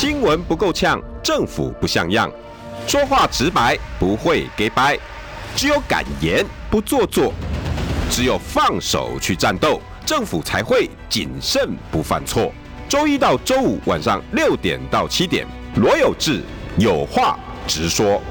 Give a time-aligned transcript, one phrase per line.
[0.00, 2.30] 新闻不够呛，政府不像样，
[2.86, 4.96] 说话直白，不会给掰，
[5.56, 7.34] 只有敢言不做作，
[8.08, 12.52] 只有放手去战斗，政府才会谨慎不犯错。
[12.88, 15.44] 周一到周五晚上六点到七点，
[15.74, 16.44] 罗有志
[16.78, 17.36] 有话
[17.66, 18.22] 直说。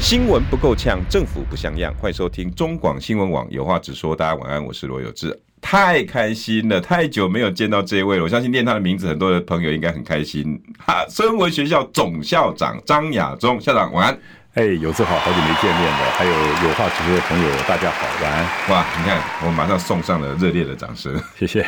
[0.00, 4.14] 新闻不够呛，政府不像样，欢迎收听中广新闻网有话直说。
[4.14, 5.36] 大家晚安，我是罗有志。
[5.66, 8.22] 太开心了，太久没有见到这位了。
[8.22, 10.60] 我相信念他的名字，很多的朋友应该很开心。
[10.78, 14.18] 哈，身为学校总校长张亚中校长，晚安。
[14.54, 16.12] 哎，有志好，好久没见面了。
[16.12, 18.44] 还有有话直说的朋友，大家好，晚安。
[18.70, 21.60] 哇，你看，我马上送上了热烈的掌声， 谢谢。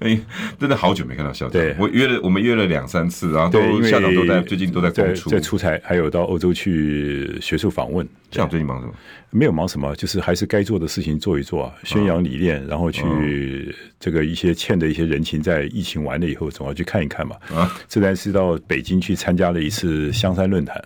[0.00, 0.18] 哎，
[0.58, 1.52] 真的好久没看到校长。
[1.52, 8.06] 对，我约了，我们约了两三次，然后都校长都在最近都在公出，在出差，还有到欧洲去学术访问。
[8.30, 8.94] 校长最近忙什么？
[9.28, 17.36] 没有忙什么，就是还是该做的事情做一做啊，宣扬理念，然后去这个一些欠的一些人情，在疫情完了以后，总要去看一看嘛。
[17.54, 20.82] 啊，这段是到北京去参加了一次香山论坛。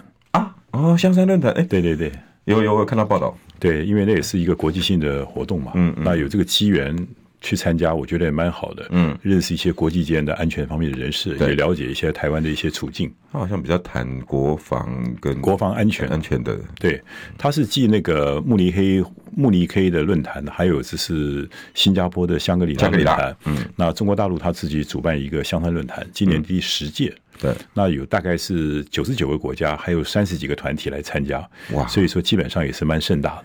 [0.78, 2.12] 哦，香山论坛，哎，对对对，
[2.44, 6.96] 有有我看到报道，对，因为那也是一个国际性的活动嘛，嗯，嗯，那有这个机缘
[7.40, 13.12] 去参加，我觉得也蛮好的，嗯，认识一些国际间的安全方面的人士，也了解一些台湾的一些处境。
[13.32, 14.88] 他好像比较谈国防
[15.20, 16.08] 跟国防安全。
[16.08, 17.02] 安全的，对，
[17.36, 19.04] 他是继那个慕尼黑
[19.36, 27.12] 慕尼黑的论坛，还有就是新加坡的香格里拉论坛，嗯，那中国大陆他自己主办一个香山论坛，今年第十届。
[27.14, 33.44] 嗯对，那有大概是九十九个国家，还有三十几个团体来参加，哇，所以说基本上也是蛮盛大的。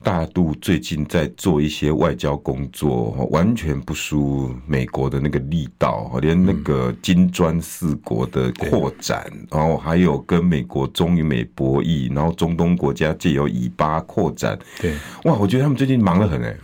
[0.00, 16.56] 大陆最近在做一些外交工作，完全不输美国的那个力道，连那个金砖四国的扩展，然后还有跟美国中与美博弈，然后中东国家借由以巴扩展，对，哇，我觉得他们最近忙得很哎。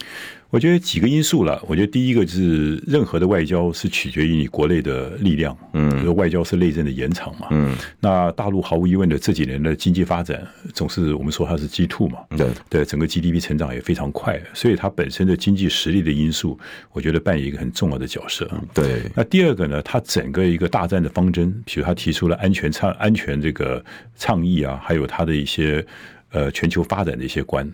[0.54, 1.60] 我觉得几个因素了。
[1.66, 7.76] 我觉得第一个是任何的外交是取决于你国内的力量，嗯，外交是内政的延长嘛，嗯。
[7.98, 16.56] 那大陆毫无疑问的这几年的经济发展，总是我们说它是 G two 嘛，对对，整个 GDP 成长也非常快，所以它本身的经济实力的因素，
[16.92, 18.48] 我觉得扮演一个很重要的角色。
[18.72, 19.02] 对。
[19.16, 25.84] 那第二个呢，它整个一个大战的方针，比如它提出了安全倡安全这个倡议啊，还有它的一些
[26.34, 27.66] 呃全球发展的一些观。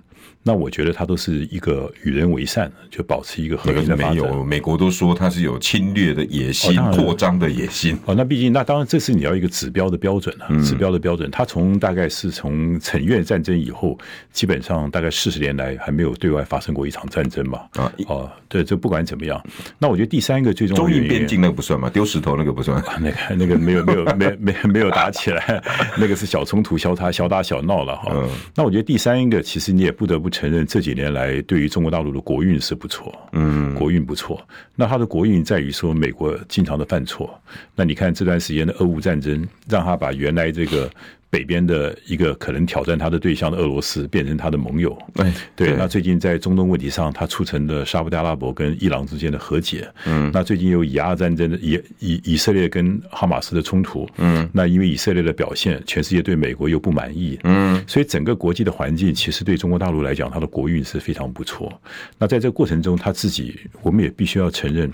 [0.43, 4.15] 那我觉得他都是一个与人为善，就保持一个和平的发展。
[4.15, 7.99] 没有，美国都说他是有侵略的野心、扩张的野心。
[8.07, 11.31] 哦，那毕竟，那当然，这是你要一个指标的标准啊，指标的标准。
[11.31, 13.99] 他从大概是从陈越战争以后，
[14.33, 17.61] 基本上大概四十年来还没有对外发生过一场战争嘛。
[17.73, 19.43] 啊，哦，对，这不管怎么样，
[19.79, 25.63] 那我觉得第三个最重要的，中印边境那个不算嘛，丢石头那个不算， 那个那个没有没有没没没有打起来，
[25.99, 28.11] 那个是小冲突、小打小打小闹了哈。
[28.55, 30.31] 那我觉得第三一个，其实你也不得不。
[30.31, 34.41] 承认这几年来对于中国大陆的国运是不错，嗯，国运不错。
[34.77, 37.39] 那它的国运在于说美国经常的犯错。
[37.75, 40.91] 那你看这段时间的俄乌战争，让他把原来这个。
[41.31, 45.77] 北边的一个可能挑战他的对象的俄罗斯变成他的盟友，对对。
[45.77, 49.89] 那最近在中东问题上，他促成的沙乌地阿拉伯跟伊朗之间的和解。
[50.07, 50.29] 嗯。
[50.35, 54.09] 那最近有以阿战争的以以以色列跟哈马斯的冲突。
[54.19, 54.49] 嗯。
[54.53, 57.39] 那因为以色列的表现，全世界对美国又不满意。
[57.45, 57.81] 嗯。
[57.87, 61.73] 所以整个国际的环境，其实对中国大陆来讲，它的国运是非常不错。
[62.19, 64.93] 那在这个过程中，他自己我们也必须要承认，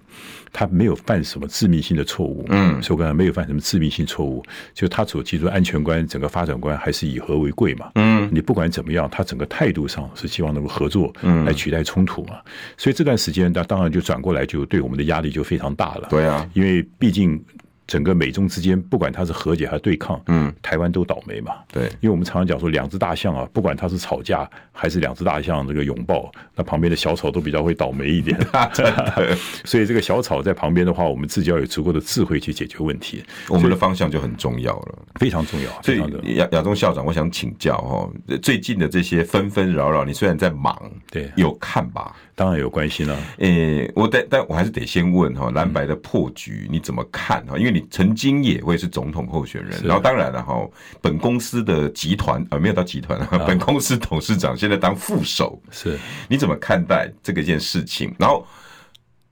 [0.56, 2.44] 他没有犯什么致命性的错误。
[2.50, 2.80] 嗯。
[2.82, 4.44] 所以我刚才没有犯什么致命性错误，
[4.74, 6.26] 就他所提出的安全观整个。
[6.36, 7.92] 发展观还是以和为贵嘛？
[7.94, 12.34] 嗯，你不管怎么样，他整个态度上是希望能够合作，嗯，来取代冲突嘛。
[12.76, 16.08] 所以这段时间，他当然就转过来，就对我们的压力就非常大了。
[16.10, 17.42] 对啊，因为毕竟。
[17.86, 21.54] 整个美中之间，不管它是和解还是对抗，嗯，台湾都倒霉嘛。
[21.72, 28.36] 对，因为我们常常讲说，两只大象啊，不管它是吵架还是两只大象这个拥抱，那旁边的小草都比较会倒霉一点。
[29.64, 33.22] 所以这个小草在旁边的话，我们自己要有足够的智慧去解决问题。
[33.48, 35.82] 我们的方向就很重要了，非常重要。
[35.82, 38.10] 所以亚亚中校长，我想请教哈，
[38.42, 40.76] 最近的这些纷纷扰扰，你虽然在忙，
[41.10, 42.14] 对，有看吧？
[42.36, 43.18] 当然有关系了。
[43.38, 47.56] 诶，我但但我还是得先问哈，蓝白的破局你怎么看哈？
[47.56, 50.54] 因为你曾经也会是总统候选人，然后当然了哈，
[51.00, 55.98] 本公司的集团啊，没有到集团啊，本公司董事长现在当副手，是，
[56.28, 58.14] 你怎么看待这个件事情？
[58.18, 58.46] 然后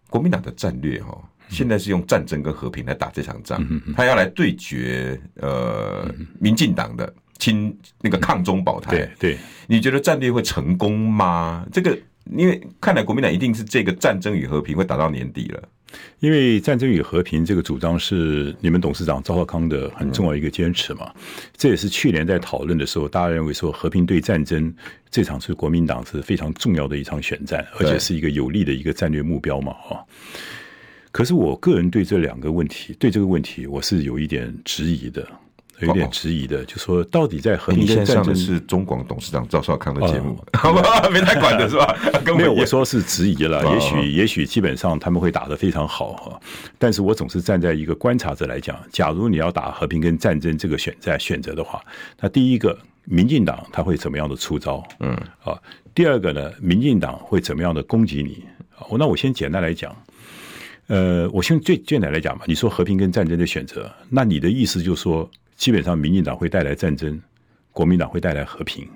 [0.08, 1.14] 国民党的战略哈，
[1.50, 3.62] 现在是用战争跟和平来打这场仗，
[3.94, 6.10] 他要来对决呃
[6.40, 11.66] 民进党的亲那个抗中保台，对对，你觉得战略会成功吗？
[11.70, 11.98] 这个
[12.32, 15.62] 因为看来国民党一定是这个战争与和平会打到年底了。
[16.18, 21.12] 因为战争与和平这个主张是你们董事长赵少康的很重要一个坚持嘛。
[21.56, 24.74] 这也是去年在讨论的时候，大家认为说和平对战争
[25.08, 29.72] 这场是国民党是非常重要的一场选战，而且是一个有利的一个战略目标嘛。
[29.74, 30.04] 哈。
[31.12, 35.24] 可是我个人对这两个问题，对这个问题我是有一点质疑的。
[35.80, 41.96] 有点质疑的，就说到底在和平跟战争，上的是中广董事长赵少康的节目， 好吧，没太管的是吧？
[42.36, 43.64] 没有，我说是质疑了。
[43.74, 46.40] 也许，也许基本上他们会打得非常好哈。
[46.78, 51.82] 但是我总是站在一个观察者来讲，假如你要打和平跟战争这个选在选择的话，
[52.20, 54.82] 那第一个，民进党他会怎么样的出招？
[55.00, 55.12] 嗯，
[55.42, 55.58] 啊，
[55.94, 58.44] 第二个呢，民进党会怎么样的攻击你？
[58.96, 59.94] 那我先简单来讲，
[60.86, 65.28] 呃，我先最简单来讲嘛，你说和平跟战争的选择，那你的意思就是说。
[65.56, 67.20] 基本上，民进党会带来战争，
[67.72, 68.88] 国民党会带来和平。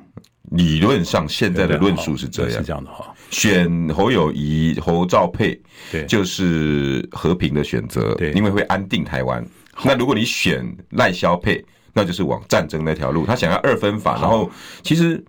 [0.53, 3.15] 理论上，现在的论述是这样，是这样的哈。
[3.31, 5.61] 选侯友谊、侯兆佩，
[5.93, 9.47] 对，就是和平的选择，对，因为会安定台湾。
[9.85, 11.63] 那如果你选赖萧配，
[11.99, 14.21] 那就是往战争那条路，他想要二分法。
[14.21, 14.49] 然后，
[14.85, 15.21] 其实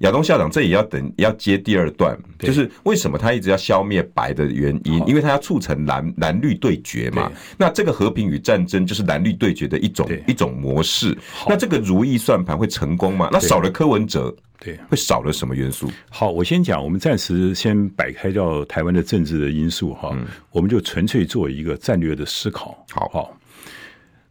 [0.00, 7.32] 亚东校长这也要等，要接第二段，就是为什么他一直要消灭白的原因，因为他要促成蓝蓝绿对决嘛。
[7.56, 11.16] 那这个和平与战争就是蓝绿对决的一种一种模式。
[11.48, 13.30] 那这个如意算盘会成功吗？
[13.32, 15.90] 那少了柯文哲，对，会少了什么元素？
[16.10, 20.14] 好，我先讲，我们暂时先摆开掉台湾的政治的因素哈，
[20.50, 22.84] 我们就纯粹做一个战略的思考。
[22.90, 23.34] 好好。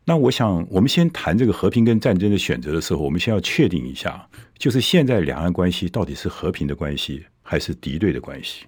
[0.10, 4.26] 那我想，我们先谈这个和平跟战争的选择的时候，我们先要确定一下，
[4.58, 8.64] 就是现在两岸关系到底是和平的关系还是敌对的关系。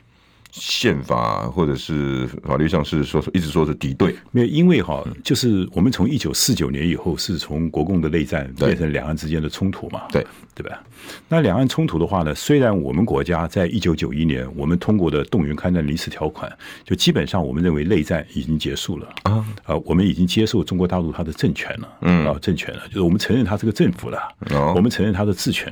[0.51, 10.25] 宪法或者是法律上是说，一直说是敌对，没有，因为哈，就是我们从一九四九年以后是从国共的内战变成两岸之间的冲突嘛，对
[10.56, 10.81] 对吧？
[11.28, 16.51] 那两岸冲突的话呢，虽然我们国家在一九九一年我们通过的动员戡乱临时条款，
[16.84, 24.19] 就基本上我们认为内战已经结束了啊，啊，我们已经接受中国大陆它的政权了，嗯啊，政权了，就是我们承认它是个政府了，
[24.75, 25.72] 我们承认它的治权。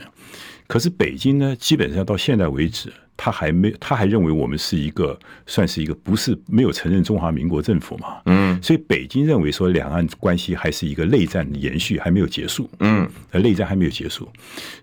[0.67, 2.93] 可是北京呢，基本上到现在为止。
[3.17, 8.21] 他还没，他还认为我们是一个，算是一个不是没有承认中华民国政府嘛？
[8.25, 12.69] 嗯，所以北京认为说两岸关系还是一个内战延续，还没有结束。
[12.79, 14.29] 嗯，内战还没有结束，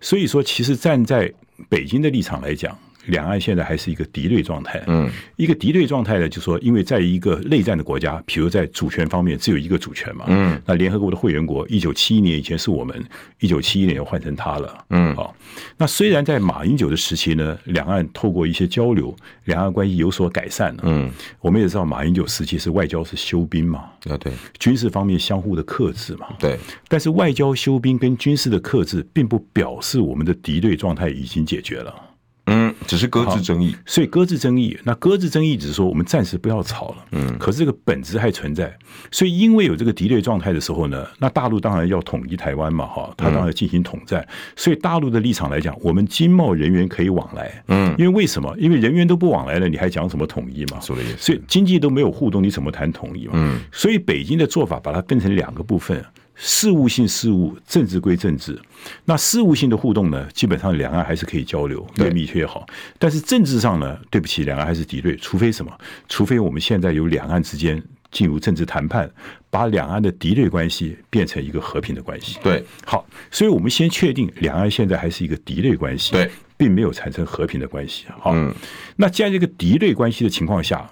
[0.01, 1.33] 所以说其实站在
[1.69, 2.77] 北京的立场来讲。
[3.07, 13.05] 两岸现在还是一个敌对状态，嗯，一个敌对状态呢，就是说，因为在一个内战的国家，比如在主权方面只有一个主权嘛，嗯，那联合国的会员国，一九七一年以前是我们，
[13.41, 15.35] 一九七一年又换成他了，嗯，好，
[15.77, 19.15] 那虽然在马英九的时期呢，两岸透过一些交流，
[19.45, 21.11] 两岸关系有所改善了，嗯，
[21.41, 26.59] 我们也知道马英九时期是外交是休兵嘛，啊对，军事方面相互的克制嘛，对，
[26.89, 31.95] 但是外交休兵跟军事的克制，并不表示我们的敌对状态已经解决了。
[32.47, 36.97] 嗯，只是搁置争议，所以搁置争议，那搁置争议只是说我们暂时不要吵了。
[37.13, 38.77] 嗯，可是这个本质还存在，
[39.11, 44.27] 所以因为有这个敌对状态的时候呢，那大陆当然要统一台湾嘛，哈，他当然要进行统战。
[44.57, 47.65] 所以大陆的立场来讲，我们经贸人员可以往来。
[47.69, 48.55] 嗯，因为为什么？
[48.59, 50.79] 因为人员都不往来了，你还讲什么统一嘛？
[50.81, 51.17] 说的也是。
[51.17, 53.33] 所以经济都没有互动，你怎么谈统一嘛？
[53.37, 56.05] 嗯，所以北京的做法把它分成两个部分。
[56.35, 58.59] 事务性事务，政治归政治。
[59.05, 62.67] 那事务性的互动呢，基本上两岸还是可以交流，越密切越好。
[62.99, 65.17] 但是政治上呢，对不起，两岸还是敌对。
[65.17, 65.73] 除非什么？
[66.09, 69.11] 除非我们现在有两岸之间进入政治谈判，
[69.49, 72.39] 把两岸的敌对关系变成一个和平的关系。
[72.43, 78.05] 对，好，所以我们先确定两岸现在还是一个敌对关系，对，并没有产生和平的关系。
[78.19, 78.53] 好，嗯，
[78.97, 80.91] 那在这个敌对关系的情况下。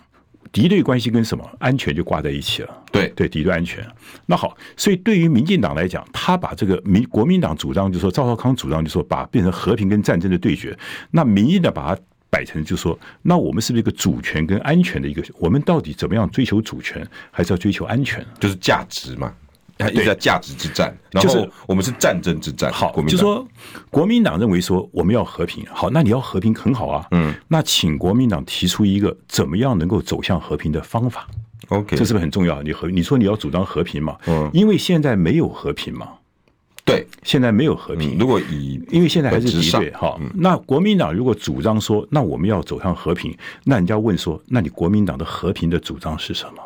[0.51, 2.85] 敌对关系跟什么安全就挂在一起了？
[2.91, 3.87] 对对，敌对安全。
[4.27, 10.77] 那好，所以对于民进党来讲，他把这个民国民党主张，就是说赵少康主张，就是说把变成和平跟战争的对决。
[11.11, 15.23] 那民进党把它摆成，就是说，那我们是不是一个主权跟安全的一个？
[15.39, 18.25] 我们到底怎么样追求主权，还是要追求安全？
[18.41, 19.35] 就是价值嘛。
[19.79, 22.73] 它一直在价值之战，就是我们是战争之战。
[22.73, 23.47] 好，就说
[23.91, 27.07] 国民党认为说我们要和平，好，那你要和平很好啊。
[27.11, 31.27] 嗯，那请国民党提出一个怎么样能够走向和平的方法。
[31.69, 32.63] OK，这是不是很重要？
[32.63, 34.17] 你和你说你要主张和平嘛？
[34.27, 36.09] 嗯，因为现在没有和平嘛。
[36.85, 38.17] 对，现在没有和平。
[38.19, 46.63] 如果以因为现在还是敌对哈，那国民党如果主张说那我们要走向和平，那人家问说，那你国民党的和平的主张是什么？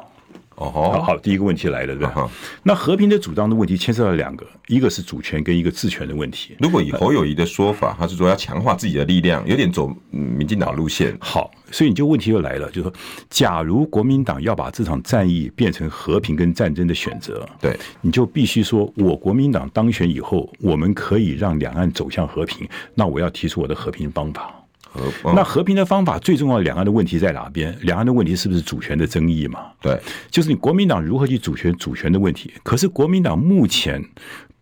[0.56, 2.30] 哦，好，好，第一个问题来了，对吧？
[2.62, 6.56] 那和平的主张的问题牵涉到两个，一个是主权跟一个治权的问题。
[6.58, 11.14] 如果以侯友谊的说法，他是说要强化自己的力量，有点走民进党路线。
[11.20, 12.92] 好，所以你就问题又来了，就是说，
[13.28, 24.54] 假如国民党要把这场战役变成和平跟战争的选择，对，你就必须说，我国民党当选以后，我们可以让两岸走向和平，那我要提出我的和平方法。
[24.96, 27.76] 和那和平的方法最重要，两岸的问题在哪边？
[27.82, 29.66] 两岸的问题是不是主权的争议嘛？
[29.80, 30.00] 对，
[30.30, 32.52] 就是你国民党如何去主权主权的问题。
[32.62, 34.02] 可是国民党目前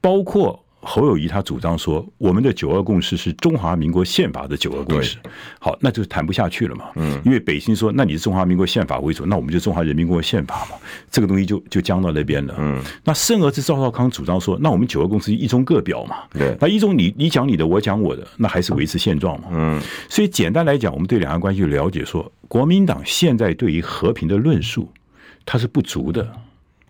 [0.00, 0.63] 包括。
[0.84, 5.16] 侯友谊他主张说，我们的九二共识是中华民国宪法的九二共识，
[5.58, 6.86] 好，那就谈不下去了嘛。
[6.96, 10.76] 嗯，因为北京说，那你是中华民国宪法为主，那我们就中华人民共和国宪法嘛，
[11.10, 12.54] 这个东西就就僵到那边了。
[12.58, 16.18] 嗯，那甚而是赵少康主张说，那我们九二共识一中各表嘛。
[16.30, 19.48] 对，那一中你你讲你的，我讲我的，那还是维持现状嘛。
[19.52, 24.88] 嗯，所以简单来讲，我们对两岸关系了解说，国民党现在对于和平的论述，
[25.46, 26.30] 它是不足的。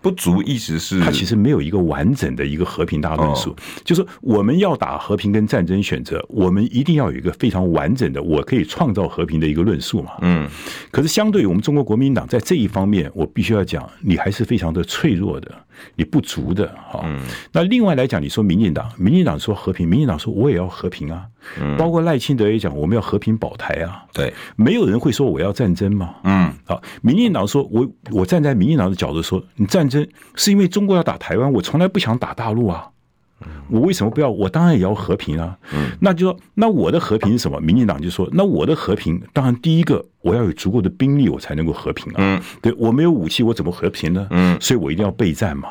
[0.05, 3.53] 不足，意思是他其实没有一个完整的一个和平大论述。
[3.53, 10.11] 哦、就是我们要打和平跟战争选择，我们一定要有一个非常完整的，我可以创造和平的一个论述嘛。
[10.21, 10.47] 嗯。
[10.91, 15.51] 可是相对于我们中国国民党在这一方面，我必须要讲，你还是非常的脆弱的，
[15.97, 16.66] 你不足的。
[16.90, 17.02] 哈。
[17.04, 17.21] 嗯。
[17.52, 21.26] 那另外来讲，你说民进党，民进党说和平，民进党说我也要和平啊。
[21.61, 21.76] 嗯。
[21.76, 24.04] 包括赖清德也讲，我们要和平保台啊。
[24.12, 24.33] 对。
[24.57, 26.14] 没有人会说我要战争嘛。
[26.25, 26.52] 嗯。
[26.64, 30.07] 好，民进党说我我站在民进党的角度说，你战争。
[30.35, 32.88] 是因为中国要打台湾，我从来不想打大陆啊！
[33.69, 34.31] 我为什么不要？
[34.31, 35.57] 我当然也要和平啊！
[36.00, 37.61] 那就说，那我的和平是什么？
[37.61, 42.43] 民进党就说，那我的和平，当然第一个，我要有足够的兵力，我才能够和平啊！
[42.62, 44.29] 对，我没有武器，我怎么和平呢？
[44.61, 45.69] 所以我一定要备战嘛！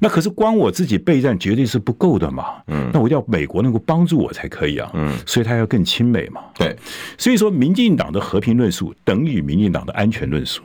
[0.00, 2.44] 那可是光我自己备战绝对是不够的嘛！
[2.92, 4.90] 那我一定要美国能够帮助我才可以啊！
[5.26, 6.40] 所以他要更亲美嘛！
[6.56, 6.76] 对，
[7.18, 10.62] 所以说，民进党的和平论述等于民进党的安全论述。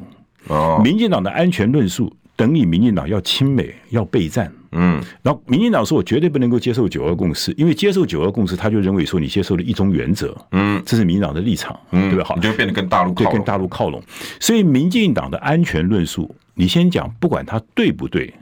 [0.48, 2.12] 哦，民进党的安全论述。
[2.42, 12.26] 等你民进党要亲美要备战，嗯，然后民进党说，我绝对不能够接受九二共识，因为接受九二共识，他就认为说你接受了一中原则，嗯，这是民进党的立场，嗯，对吧？
[12.26, 14.02] 好，你就变得跟大陆对跟大陆靠拢，
[14.40, 18.34] 所以民进党的安全论述，你先讲，不管他对不对。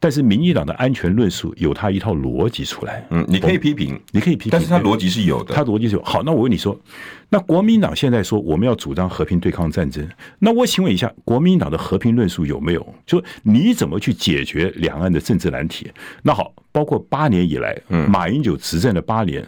[0.00, 6.02] 但是民进党的安全论述有他一套逻辑出来，嗯，你可以批评，你可以批评，但是他逻辑是有的，他逻辑是有。
[6.02, 6.78] 好，那我问你说，
[7.30, 12.94] 那国民党现在说我们要主张和平对抗战争，那我请问一下，国民党的和平论述有没有？
[13.04, 15.90] 就你怎么去解决两岸的政治难题？
[16.22, 19.44] 那好，包括八年以来，嗯，马英九执政的八年，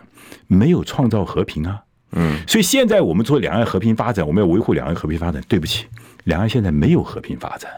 [0.49, 1.81] 没有创造和平啊，
[2.13, 5.87] 嗯，所以现在我们说两岸和平发展，我们要维护两岸和平发展，对不起。
[6.25, 7.71] 两岸现在没有和平发展，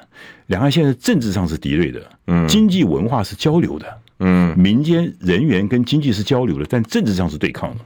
[0.47, 7.85] 两岸现在政治上是敌对的，嗯，经济文化是交流的，嗯，民间人员跟经济是交流的，但政治上是对抗的。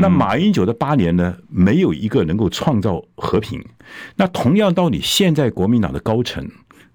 [0.00, 3.60] 那马英九的八年呢，没有一个能够创造和平。
[4.14, 6.48] 那同样道理，现在国民党的高层，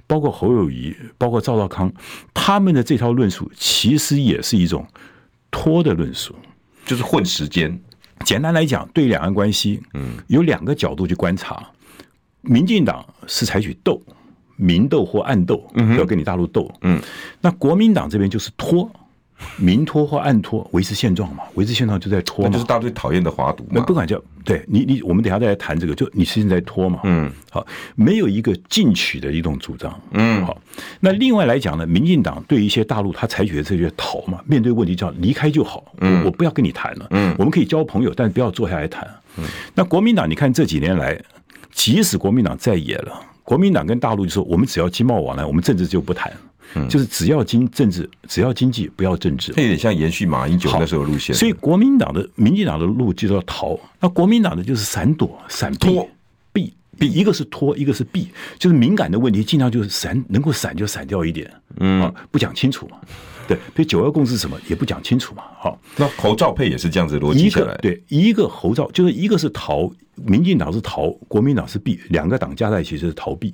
[0.08, 1.92] 包括侯友谊，包括赵少康，
[2.34, 4.88] 他们的这套论述其实也是一种
[5.52, 6.34] 拖的论述，
[6.86, 7.78] 就是混时间。
[8.24, 11.62] 简单来讲，对两岸关系，嗯，有两个角度去观察。
[12.44, 14.02] 民进党是采取斗，
[14.56, 15.66] 明斗或暗斗，
[15.98, 16.70] 要跟你大陆斗。
[16.82, 17.02] 嗯，
[17.42, 18.90] 那国民党这边就是拖，
[19.58, 23.66] 明拖或暗拖，维持现状嘛，维持现状就在拖嘛，就是大家最讨厌的华独。
[23.72, 27.00] 那不管叫对你你，我们等下再来谈这个，就你现在在拖嘛。
[27.04, 30.02] 嗯，好，没有一个进取的一种主张。
[30.12, 30.62] 嗯，好，
[31.00, 35.84] 那另外来讲呢，民进党对一些大陆他采取的这些逃嘛，面对问题叫离开就好。
[36.00, 37.08] 嗯，我不要跟你谈了。
[37.12, 39.10] 嗯，我们可以交朋友，但是不要坐下来谈。
[39.38, 41.20] 嗯，那国民党，你看这几年来。
[41.74, 46.32] 即使国民党在野了，国民党跟大陆就说：我们只要经贸往来，我们政治就不谈。
[46.76, 49.52] 嗯，就是只要经政治，只要经济，不要政治。
[49.54, 51.36] 这有点像延续马英九那时候路线。
[51.36, 56.00] 所以国民党的、民进党的路就叫逃，那国民党的就是闪躲、闪避、
[56.52, 61.52] 避避，一个是拖，一个是避，就是敏感的问题，尽量就是闪，能够闪就闪掉一点。
[61.80, 62.98] 嗯，不讲清楚嘛。
[63.46, 65.44] 对，所以九二共识什么也不讲清楚嘛。
[65.60, 67.76] 好，那侯兆配也是这样子逻辑下来。
[67.82, 73.54] 对，一个侯兆就是一个是逃，民进党是逃，国民党是避，两个党加在一起就是逃避。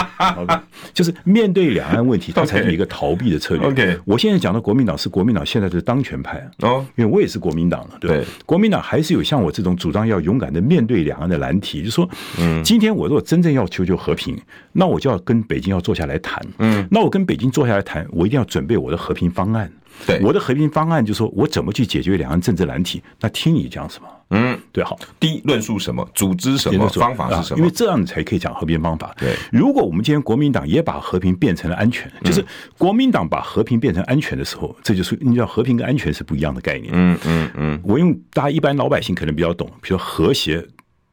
[0.94, 3.66] 就是面对两岸问题，他采取一个逃避的策略。
[3.66, 14.36] OK，我现在讲的国民党是国民党现在的当权派哦，因为我也是国民党了，对，国民党还是有像我这种主张要勇敢的面对两岸的难题，就是说，嗯，今天我如果真正要求求和平，
[14.72, 19.70] 那我就要跟北京要坐下来谈，嗯，那我跟北京坐下来谈，我一定要准备我的和平方案。
[20.06, 23.02] 对，我的和平方案就是说我怎么去解决两岸政治难题？
[23.20, 24.08] 那听你讲什么？
[24.30, 24.98] 嗯，对，好。
[25.18, 26.08] 第一，论述什么？
[26.14, 26.88] 组织什么？
[26.88, 27.58] 方法是什么？
[27.58, 29.14] 因为这样你才可以讲和平方法。
[29.18, 32.44] 对，如果我们今天国民党也把和平变成了安全，就是
[32.78, 36.92] 国民党把和平变成安全的时候，这就是你知道和平跟安全是不一样的概念。
[36.94, 40.64] 嗯嗯嗯，我用大家一般老百姓可能比较懂，比如说和谐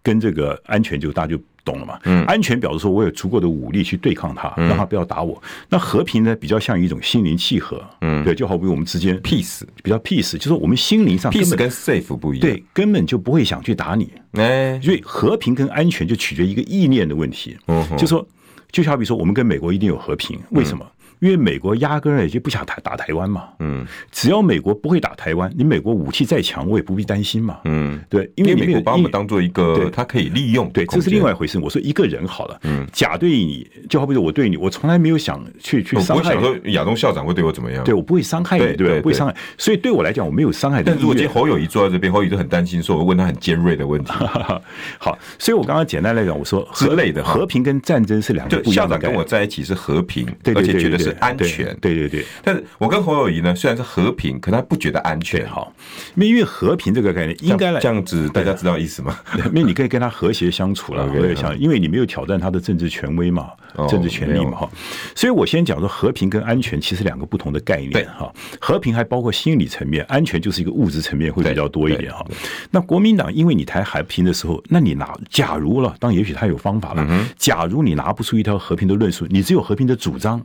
[0.03, 1.41] 跟这个安全，就大家就。
[1.67, 1.99] 懂了吗？
[2.05, 5.41] 嗯，安全表示说我有足够的武力去对抗他，让他不要打我。
[5.67, 7.83] 那和平呢，比较像一种心灵契合。
[8.01, 14.09] 嗯，对，就好比我们之间 peace 比较 peace，就是我们心灵上 peace 跟 safe 不一样，对，根本就不会想去打你。
[14.33, 17.57] 哎，所以和平跟安全就取决于一个意念的问题。
[17.67, 18.25] 嗯，就说
[18.71, 20.85] 就好比说我们跟美国一定有和平，为什么？
[21.19, 23.49] 因为美国压根儿也就不想打打台湾嘛。
[23.59, 27.59] 嗯，只要美国不会打台湾，你美国武器再强，我也不必担心嘛。
[27.65, 31.57] 嗯，对，因为美国把我们当做一个，他可以利用，对，这是另外一回事。
[31.59, 36.35] 我说一个人好了，嗯，甲对你，就好比说我对你，我从来没有想去去伤害。
[36.35, 37.83] 我想说亚东校长会对我怎么样？
[37.83, 39.35] 对我不会伤害你，对不会伤害。
[39.57, 40.83] 所以对我来讲，我没有伤害。
[40.83, 44.11] 但如果今天侯友谊坐在这边，侯友谊就很担心，说我问他很尖锐的问题。
[44.97, 48.95] 好，所以我刚刚简单来讲，我说之类的和平跟战争是两个不一样的。
[48.95, 51.77] 校长跟我在一起是和平，而且觉得是安全。
[51.79, 52.25] 对对对。
[52.43, 55.47] 但是我跟侯友宜呢，虽然是和平，可他不觉得安全。
[55.47, 55.73] 好，
[56.15, 59.17] 因为和平这个概念应该来这样子，大家知道意思吗？
[59.53, 63.49] 因为你可以跟他和谐相处了，我也想，因为你没有挑战他的政治权威嘛，
[63.89, 64.69] 政治权利嘛哈。
[65.15, 68.31] 所以我先讲说和平跟安全其实两个不同的概念哈。
[68.59, 72.25] 和平还包括心理层面，安全就是一个物质层面会比较多一点哈。
[72.71, 77.27] 那国民党因为你谈和平的时候，那你拿假如了，当然也许他有方法了。
[77.37, 80.43] 假如你拿不出一条和平的论述，你只有和平的主张，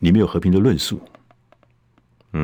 [0.00, 1.00] 你没有和平的论述。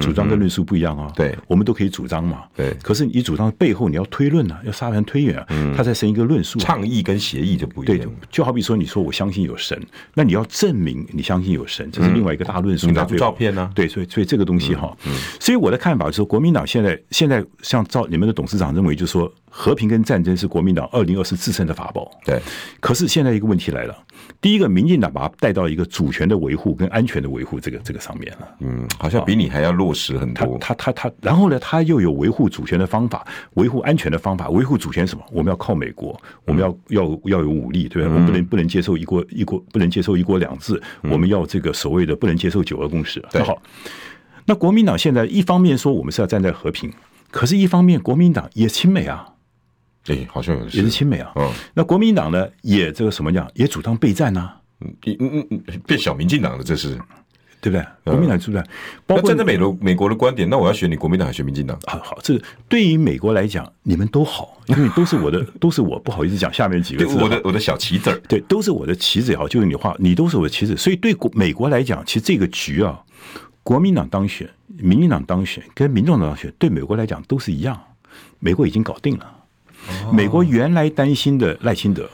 [0.00, 2.72] 主张跟论述不一样啊，对，我们都可以主张嘛，对。
[2.80, 5.44] 可是你主张背后你要推论啊，要沙盘推演啊，
[5.76, 6.60] 它才成一个论述。
[6.60, 7.98] 倡议跟协议就不一样。
[7.98, 9.76] 对，就好比说你说我相信有神，
[10.14, 12.86] 那你要证明你相信有神，这是另外一个大论述。
[12.86, 13.68] 你拿出照片呢？
[13.74, 14.96] 对，所以所以这个东西哈，
[15.40, 19.28] 所以我的看法是，国民党现在现在像照你们的董事长认为，就是说。
[19.50, 22.10] 和平跟战争是国民党二零二四自身的法宝。
[22.24, 22.40] 对，
[22.78, 23.96] 可是现在一个问题来了，
[24.40, 28.48] 第一个，民进党把它带到一个主权的维护跟安全的维护这个这个上面了。
[28.60, 30.56] 嗯，好像比你还要落实很多。
[30.58, 35.24] 他他他，然后呢，他又有维护主权的方法，维护安全的方法，维护主权什么？
[35.32, 38.08] 我们要靠美国，我们要要要有武力，对吧？
[38.08, 43.20] 我们不能不能接受一国一国，不能接受一国两制，我们要这个所谓的不能接受九二共识。
[43.32, 43.60] 对，好，
[44.46, 46.92] 那国民党现在一方面说我们是要站在和平，
[47.30, 49.26] 可是一方面国民党也亲美啊。
[50.04, 51.32] 对，好像也是亲美啊。
[51.36, 54.52] 嗯，那国民党呢，也这个什么讲，也主张备战呐。
[54.80, 56.98] 嗯嗯嗯，变小民进党了，这是
[57.60, 57.86] 对不对？
[58.04, 58.64] 国民党是不是？
[59.06, 61.78] 包括站在美国美国的观点，那我要选你国民党还是选民进党？
[61.86, 72.98] 好好，这对于美国来讲，你们都好， 因为都是我的，都是我不好意思讲下面几个字，我的我的小棋子儿，对，都是我的棋子也好，就是你话，你都是我的棋子，所以对国美国来讲，其实这个局啊，
[73.62, 77.78] 国民党当选，民进党当选，跟民众党当选，对美国来讲都是一样，
[78.38, 79.36] 美国已经搞定了。
[80.12, 82.08] 美国原来担心的赖清德，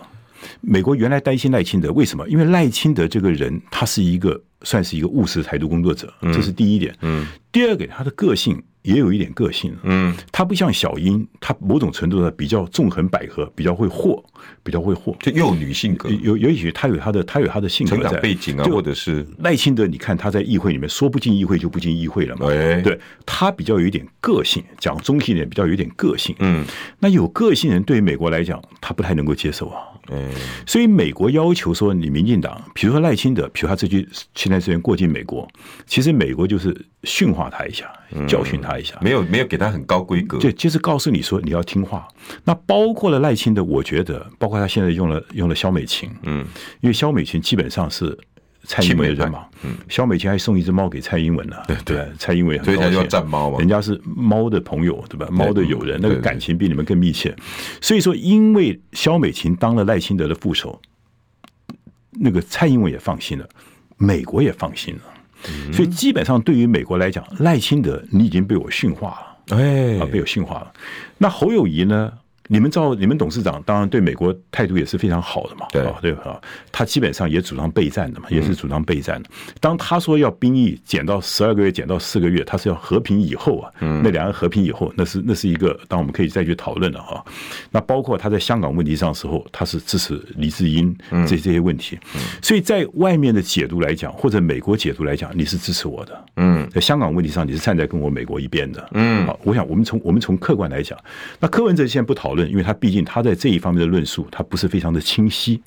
[0.61, 2.29] 美国原来担心赖清德，为什么？
[2.29, 6.95] 因为赖清德这个人，他是一个算是一个务实台独工作者，这是第一点。
[7.03, 8.63] 嗯，第二个，他的个性。
[8.87, 14.23] 也有一点个性，嗯，他不像小英，他某种程度的比较纵横捭阖，比较会和，
[14.63, 19.27] 比较会和，就幼女性格，有有一些他有他的他有他的性格成长背景啊，或者是。
[19.41, 22.97] 赖清德，你看他在议会里面说不进议会就不进议会了嘛，对，
[23.27, 26.65] 他比较有一点个性，讲中性点比较有点个性，嗯，
[27.01, 30.31] 那有个性人对于美国来讲，他不太能够接受啊，嗯，
[30.67, 35.49] 所以美国要求说你民进党，比如说赖清德，比如他这句现在这边过境美国，
[35.87, 37.91] 其实美国就是训话他一下，
[38.27, 42.07] 教训他一下，没有没有给他很高规格，就就是告诉你说你要听话。
[42.45, 46.47] 那包括了赖清德，我觉得包括他现在用了用了肖美琴，嗯，
[46.81, 48.17] 因为肖美琴基本上是
[48.67, 55.29] 蔡英文的人嘛，嗯，萧美琴还送一只猫给蔡英文呢，对对，蔡英文很猫嘛，人家是猫的朋友对吧？
[55.31, 57.35] 猫的友人，那个感情比你们更密切。
[57.81, 60.81] 所以说，因为萧美琴当了赖清德的副手，
[62.11, 63.49] 那个蔡英文也放心了，
[63.97, 65.01] 美国也放心了。
[65.73, 70.73] 所以基本上，对于美国来讲，赖清德你已经被我驯化了，哎，啊，被我驯化了。
[71.19, 72.13] 那侯友谊呢？
[72.49, 75.87] 你们照你们董事长当然对美国态度也是非常好的嘛，对。
[76.03, 76.41] 对吧？
[76.71, 79.29] 他基本上也主张备战的嘛，也是主张备战的。
[79.61, 87.25] 当他说要兵役减到十二个月，减到四个月，他是要和平以后啊，那两岸和平以后，那是那是一个，当我们可以再去讨论的哈。
[87.71, 91.99] 那包括他在香港问题上的时候，他是支持李志英这这些问题，
[92.43, 100.97] 所以在外面的解读来讲，或者美国解读来讲，你是支持我的，嗯，在香港问题上你是站在跟我美国一边的，嗯，好，我想我们从我们从客观来讲，
[101.41, 102.49] 那柯文哲现在不讨论。
[102.49, 105.61] 因为他毕竟他在这一方面的论述，他不是非常的清晰。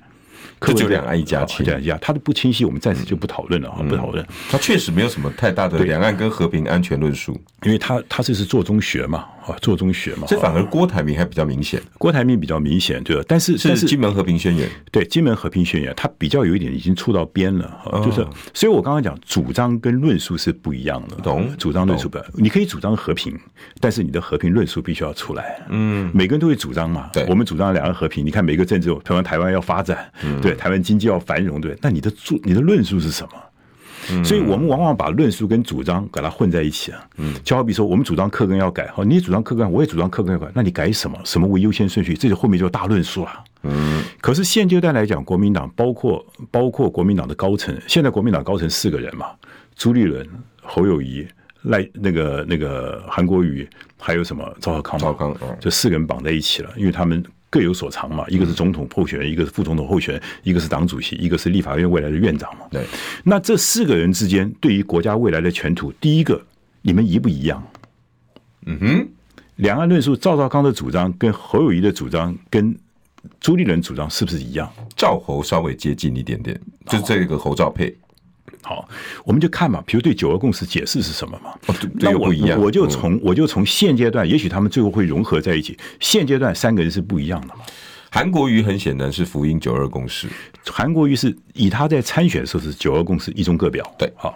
[0.61, 4.25] 这就两岸一家亲，这样他的不清晰，我们暂时就不讨论了啊，不讨论。
[4.49, 10.25] 他确实没有什么太大的两岸跟和平安全论述，因为他他这是做中学嘛，啊，做中学嘛。
[10.27, 13.23] 这反而郭台铭还比较明显，郭台铭比较明显，对吧？
[13.27, 21.47] 但是是金门和平宣言，对金门和平宣言，他比较有一点已经触到边了，就是，所以我刚刚讲主张跟论述是不一样的，懂？
[21.57, 23.37] 主张论述不，你可以主张和平，
[23.79, 31.19] 但是你的和平论述必须要出来，嗯，每个人都会主张嘛，对，我们主张两岸和平，你看每个政治，台湾台湾要发展，对，台湾经济要。
[31.29, 33.33] 繁荣对，那你的主你的论述是什么？
[34.23, 37.07] 所以我们往往把论述跟主张给它混在一起啊。
[37.17, 41.17] 嗯，就好比说，我们主张课纲要改，好，你主张课纲，我也主张课纲要改，那你改什么？
[41.23, 42.13] 什么为优先顺序？
[42.13, 43.43] 这就后面就大论述了。
[43.63, 49.27] 嗯，可是现阶段来讲，国民党包括包括国民党的高层，现在国民党高层四个人嘛。
[49.75, 50.27] 朱立伦、
[50.61, 51.25] 侯友谊、
[51.63, 53.67] 赖那个那个韩国瑜，
[53.97, 54.99] 还有什么赵少康？
[54.99, 58.25] 赵少康，这四个人绑在一起了，因为他们各有所长嘛。
[58.27, 62.65] 一个是总统候选人，一个是副总统候选人，一个是党主席，一个是立法院未来的院长嘛。
[62.71, 62.85] 对。
[63.23, 66.41] 那这四个人之间，对于国家未来的前途，第一个，
[66.81, 67.63] 你们一不一样？
[68.65, 69.07] 嗯哼。
[69.55, 72.73] 两岸论述，赵少康的主张跟侯友谊的主张跟
[73.41, 74.71] 朱立伦主张是不是一样？
[74.95, 77.93] 赵侯稍微接近一点点，就是这个侯赵配。
[78.61, 78.87] 好，
[79.23, 81.51] 我们就看嘛，比如对九二共识解释是什么嘛？
[81.67, 82.59] 哦，这个不一样。
[82.59, 85.77] 我就从我就从现阶段，也许他们最后会融合在一起。
[85.99, 87.65] 现阶段三个人是不一样的嘛？
[88.11, 90.27] 韩国瑜很显然是福音九二共识，
[90.65, 93.85] 韩国瑜是以他在参选的时候是九二共识一中各表。
[93.99, 94.35] 对，好，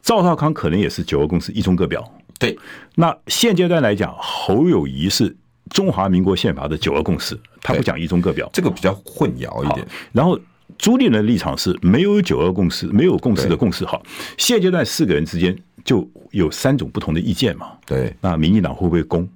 [0.00, 2.02] 赵少康可能也是九二共识一中各表。
[2.38, 2.58] 对，
[2.94, 5.36] 那现阶段来讲，侯友谊是
[5.68, 9.86] 中华民国宪法的九二共识，他不讲一中各表，这个比较混淆一点。
[10.12, 10.38] 然后
[10.78, 13.84] 朱立伦的立场是没有九二共识，没有共识的共识。
[13.84, 14.02] 好，
[14.36, 17.72] 现阶段四个人之间就有三种不同的意见嘛。
[17.86, 19.28] 对，那民进党会不会攻？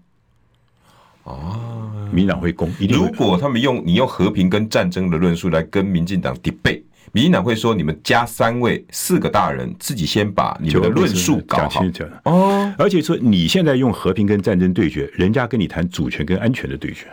[1.25, 2.97] 哦，民进党会攻，一定。
[2.97, 6.83] 如果他们用你用和平跟战争的论述来跟民进党 debate。
[7.11, 11.83] 民进党会说：“你们加三位，四个大人自己先把你们的论述搞好
[12.25, 17.07] 哦。”而且说你现在用和平跟战争对决，人家跟你谈主权跟安全的对决。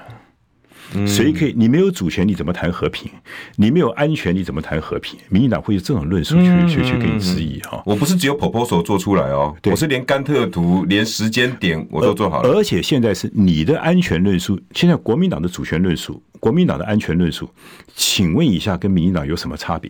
[1.06, 1.54] 谁可以？
[1.58, 3.12] 你没有主权，你怎么谈和平？
[3.56, 5.20] 你没有安全，你怎么谈和平？
[5.30, 7.82] 民进党会有这种论述去去去给你质疑哈。
[7.86, 12.50] 我不是只有 proposal 做出来哦，我是连甘特图、连时间点我都做好了。
[12.50, 17.50] 而且现在是你的安全论述，现在国民党的主权论述，国民党的安全论述，
[17.96, 19.90] 请问一下，跟民进党有什么差别？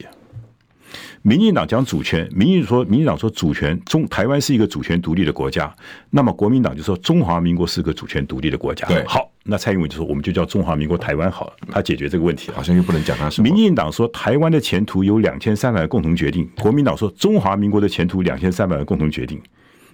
[1.28, 5.76] 民进党讲主权，民进说，民进党说主权中台湾是一个主权独立的国家，
[6.12, 8.88] 那么国民党就说中华民国是个主权独立的国家。
[8.88, 13.50] 对，好，那蔡英文就说我们就叫中华民国台湾好了，他解决这个问题，好像又不能讲他什么。
[13.50, 19.42] 民进党说台湾的前途由两千三百人共同决定，国民党说中华民国的前途两千三百人共同决定，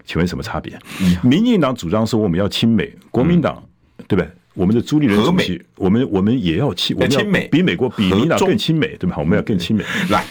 [0.04, 0.78] 请问什么差别？
[1.24, 3.64] 民进党主张说我们要亲美，国民党
[4.06, 4.30] 对不对？
[4.54, 9.16] 我们的朱立伦主席，我们我们也要亲，我们要比美国比民进党更亲美，对吧？
[9.18, 9.84] 我们要更亲美。
[10.12, 10.26] 来，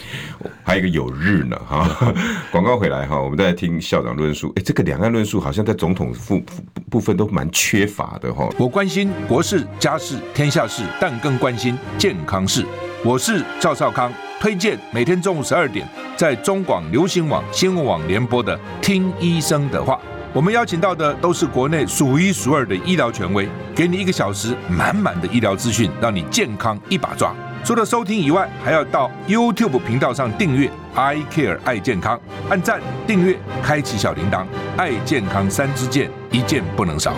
[0.63, 2.13] 还有一个有日呢哈。
[2.51, 4.53] 广告回来哈，我们再来听校长论述。
[4.57, 6.43] 哎，这个两岸论述好像在总统部
[6.89, 8.47] 部分都蛮缺乏的哈。
[8.59, 12.63] 我关心国事、家事、天下事，但更关心健康事。
[13.03, 19.95] 我是赵少康，推荐每天中午十二点在中广流行网新闻网联播的《听医生的话》。
[20.33, 27.35] 我们邀请到的都是国内数一数二的医疗权威，给你一个小时满满的医疗资讯，让你健康一把抓。
[27.65, 32.17] 除了收听以外，还要到 YouTube 频道上订阅 “I Care 爱健康”，
[32.49, 34.45] 按赞、订阅、开启小铃铛，
[34.77, 37.13] 爱健康三支箭，一件不能少。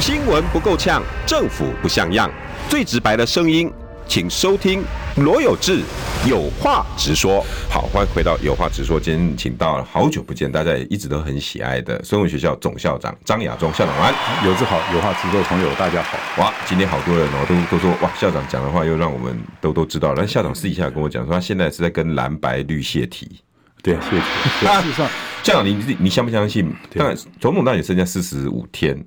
[0.00, 2.30] 新闻不够呛，政府不像样，
[2.70, 3.70] 最直白的声音。
[4.06, 4.82] 请收听
[5.16, 5.80] 罗有志
[6.26, 7.44] 有话直说。
[7.70, 9.00] 好，欢迎回到有话直说。
[9.00, 14.12] 今天请到了好久不见，大家也一直都很喜爱的孙文学校总校长张亚中校长安。
[14.44, 16.18] 有志好，有话直说的朋友大家好。
[16.42, 20.16] 哇，今天好多人哦，都都说哇，校长讲的话又让我们都都知道了。
[20.18, 23.40] 但校长私底下跟我讲说，他现在是在跟蓝白绿泄题。
[23.82, 24.66] 对，泄题。
[24.82, 25.08] 事实上，
[25.42, 26.72] 校长，你你相不相信？
[26.94, 29.04] 当然，总统大选剩下四十五天。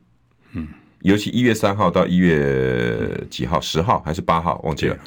[1.06, 1.10] 嗯。
[1.10, 4.98] 尤其一月三号到一月几号，十号还是八号，忘记了。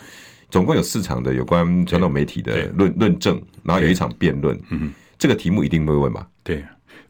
[0.50, 4.58] 总共有四场的有关传统媒体的论论证，然后有一场辩论。
[4.70, 6.26] 嗯，这个题目一定会问吧？
[6.42, 6.64] 对。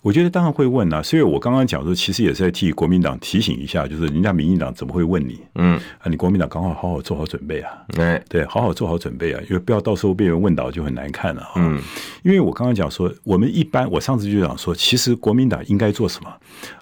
[0.08, 5.38] 我觉得当然会问啊，所以我刚刚讲说，其实也是在替国民党提醒一下，就是人家民进党怎么会问你？
[5.56, 11.46] 嗯，啊，你国民党刚好好好做好准备啊，对对，好好做好准备啊，因为不要到时候被人问倒就很难看了。
[11.56, 11.78] 嗯，
[12.22, 16.34] 因为我刚刚讲说，我们一般我上次就讲说，其实国民党应该做什么？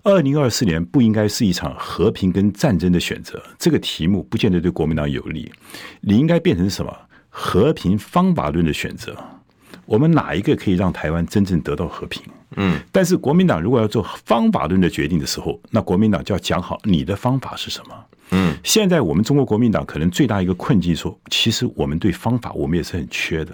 [0.04, 5.50] 二零二四年不应该是一场和平跟战争的选择，这个题目不见得对国民党有利，
[6.00, 6.96] 你应该变成什么？
[7.28, 9.16] 和平方法论的选择。
[9.86, 12.22] 我们哪一个可以让台湾真正得到和平？
[12.56, 17.94] 嗯，但是国民党如果要做方法论的决定的时候，那国民党就要讲好你的方法是什么。
[18.30, 23.52] 嗯，现在我们中国国民党可能最大一个困境说，其实我们对方法我们也是很缺的，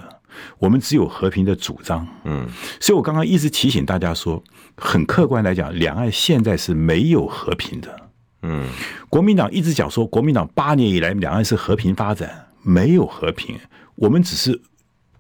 [0.59, 2.07] 我们只有和平的主张。
[2.25, 2.47] 嗯，
[2.81, 4.43] 所以我刚刚一直提醒大家说，
[4.77, 7.97] 很客观来讲，两岸现在是没有和平的。
[8.43, 8.67] 嗯，
[9.09, 13.59] 国民党一直讲说，国民党八年以来两岸是和平发展，没有和平，
[13.97, 14.61] 我们只是。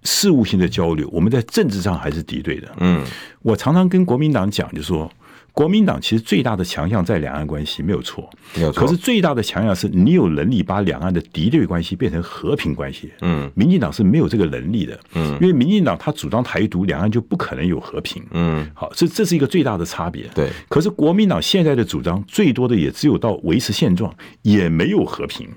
[0.02, 2.68] 事务性的交流，我们在政治上还是敌对的。
[2.78, 3.04] 嗯，
[3.42, 5.10] 我常常跟国民党讲，就说，
[5.52, 8.82] 国民党其实最大的强项在两岸关系没有错，没有错。
[8.82, 13.12] 可是最大的强项是你有能力把两岸的敌对关系变成和平关系。
[13.20, 14.98] 嗯，民进党是没有这个能力的。
[15.14, 18.22] 嗯，因为民进党他主张台独，两岸就不可能有和平。
[18.30, 20.24] 嗯，好，这这是一个最大的差别。
[20.34, 25.48] 对，可是国民党现在的主张最多的也只有到维持现状，也没有和平。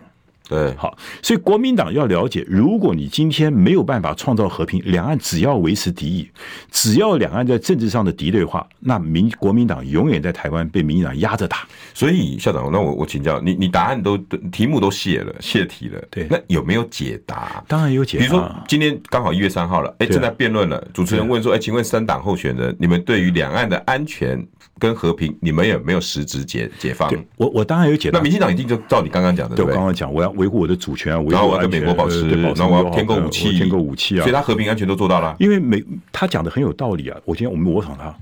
[0.47, 6.29] 对，好，所以国民党要了解，如果你今天没有办法创造和平，两岸只要维持敌意，
[6.69, 11.67] 只要两岸在政治上的敌对化，那民国民党永远在台湾被民进党压着打。
[11.93, 14.17] 所以校长，那我我请教你，你答案都
[14.51, 17.63] 题目都泄了，泄题了，对，那有没有解答？
[17.67, 18.25] 当然有解答。
[18.25, 24.45] 比如说今天刚好一月三号了，哎，正在辩论了，主持人问说，哎，请问三党候选人，你们对于两岸的安全
[24.77, 27.11] 跟和平，你们也没有实质解解放？
[27.37, 28.19] 我我当然有解放。
[28.19, 35.35] 那民进党一定就照你刚刚讲的，对，我刚刚讲，我要维护我的主权啊，我跟美国保持，然后我要添购武器，添购武器啊，所以他和平安全都做到了。
[35.39, 38.13] 因为美他讲的很有道理啊，我今天我们模仿他。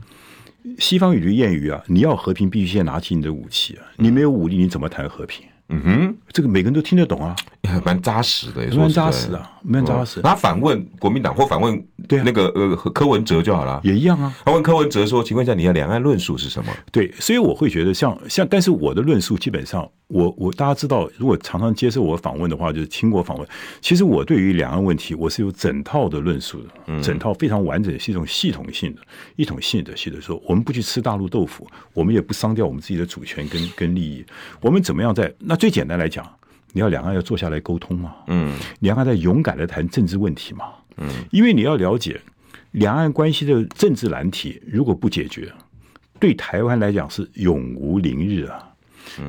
[0.80, 5.46] 西方有句谚语啊，你要和平必须先拿起你的武器啊，你没有武力你怎么谈和平？
[5.70, 7.36] 嗯哼，这个每个人都听得懂啊，
[7.84, 10.22] 蛮扎实的，蛮扎实的，蛮扎实。
[10.22, 14.34] 他反问国民党或反问对那个呃柯文哲就好了，也一样啊。
[14.46, 19.90] 他问柯文哲说：“请问一下，你的两岸论述是什么？”对，所以我会觉得像像，但是我的论述基本上。
[20.10, 23.48] 我我大家知道，如果常常接受我访问的话，就是听过访问。
[23.82, 29.02] 其实我对于两岸问题，我是有整套的论述的，整套非常完整，是一种系统性的、
[29.38, 34.24] 一统性的，系的说，我们不去吃大陆豆腐，我们也不伤掉我们自己的主权跟跟利益。
[34.62, 35.34] 我们怎么样在？
[35.40, 36.24] 那最简单来讲，
[36.74, 40.66] 你要两岸要坐下来沟通嘛，嗯，两岸在勇敢的谈政治问题嘛，
[40.98, 42.20] 嗯，因为你要了解
[42.72, 45.50] 两岸关系的政治难题，如果不解决，
[46.20, 48.70] 对台湾来讲是永无宁日啊。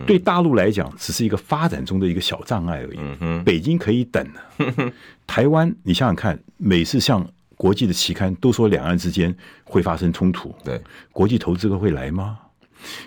[0.07, 2.96] 对大陆来讲，只是一个发展中的一个小障碍而已。
[2.96, 4.26] 嗯哼，北京可以等。
[5.26, 10.80] 台湾，你想想看，每次像国际的期刊都说两岸之间会发生冲突，对，
[11.12, 12.38] 国际投资客会来吗？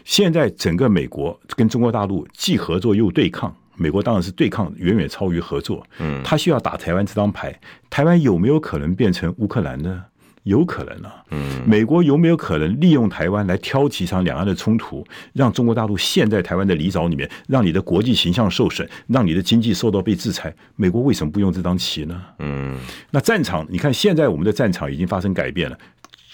[0.03, 5.85] 现在整个美国跟中国大陆既合作又对抗，美国当然是对抗远远超于合作。
[5.99, 7.57] 嗯，他需要打台湾这张牌，
[7.89, 10.03] 台湾有没有可能变成乌克兰呢？
[10.43, 20.55] 有可能啊，嗯，美国有没有可能利用台湾来挑起一场两岸的冲突，让中国大陆陷在台湾的泥沼里面，让你的国际形象受损，让你的经济受到被制裁？
[20.77, 22.23] 美国为什么不用这张棋呢？
[22.39, 22.79] 嗯，
[23.11, 25.77] 那战场，你看现在我们的战场已经发生改变了，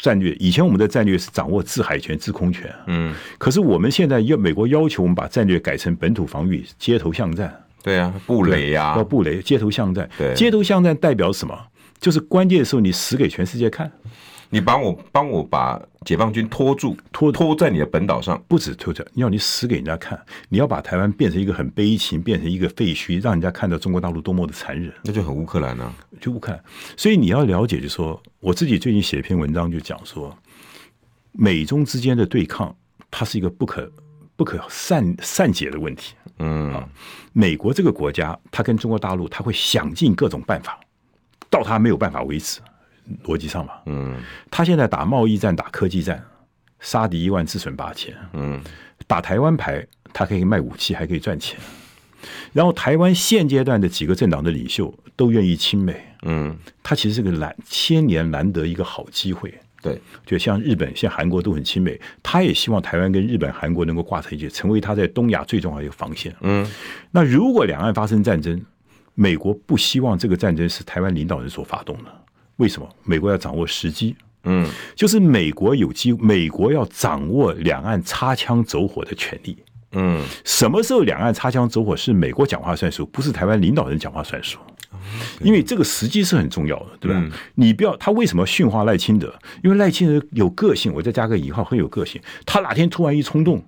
[0.03, 11.57] 战略以前我们的战略是掌握制海权、制空权，嗯，可是我们现在要美国要求我们把战略改成本土防御、街头巷战，对啊，布雷呀，要布雷、街头巷战，对，街头巷战代表什么？
[12.01, 13.89] 就是关键的时候，你死给全世界看。
[14.53, 20.23] 你帮我帮我把解放军拖住，拖拖在你的本岛上，不止拖着，要你死给人家看。
[20.47, 24.93] 你要把台湾变成一个很悲情，变成一个废墟，让人家看到中国大陆多么的残忍。
[25.03, 26.63] 那就很乌克兰啊，就乌克兰。
[26.95, 30.37] 所以你要了解，就是说，我自己最近写一篇文章，就讲说，
[31.31, 32.75] 美中之间的对抗，
[33.09, 33.91] 它是一个不可
[34.35, 36.13] 不可善善解的问题。
[36.37, 36.87] 嗯，
[37.31, 40.79] 美国这个国家，它跟中国大陆，它会想尽各种办法。
[41.49, 42.61] 到他没有办法维持，
[43.23, 44.15] 逻辑上嘛，嗯，
[44.49, 46.23] 他现在打贸易战、打科技战，
[46.79, 48.61] 杀敌一万自损八千，嗯，
[49.07, 51.59] 打台湾牌，他可以卖武器，还可以赚钱。
[52.53, 66.65] 然后台湾现阶段的几个政党的领袖都愿意亲美，嗯，他其实是个难千年难得一个好机会，对，就像日本、像韩国都很亲美，他也希望台湾跟日本、韩国能够挂在一起，成为他在东亚最重要的一个防线，嗯，
[67.11, 68.63] 那如果两岸发生战争，
[69.15, 72.22] 美国不希望这个战争是台湾领导人所发动的，
[72.57, 72.87] 为什么？
[73.03, 79.57] 美国要掌握时机，嗯，就是美国有机，美国要掌握两岸擦枪走火的权利，
[79.93, 84.59] 嗯，什么时候两岸擦枪走火是美国讲话算数，不是台湾领导人讲话算数，
[85.41, 87.23] 因为这个时机是很重要的，对吧？
[87.55, 89.33] 你不要他为什么驯化赖清德？
[89.63, 92.21] 因为赖清德有个性，我再加个引号，很有个性。
[92.45, 93.63] 他哪天突然一冲动，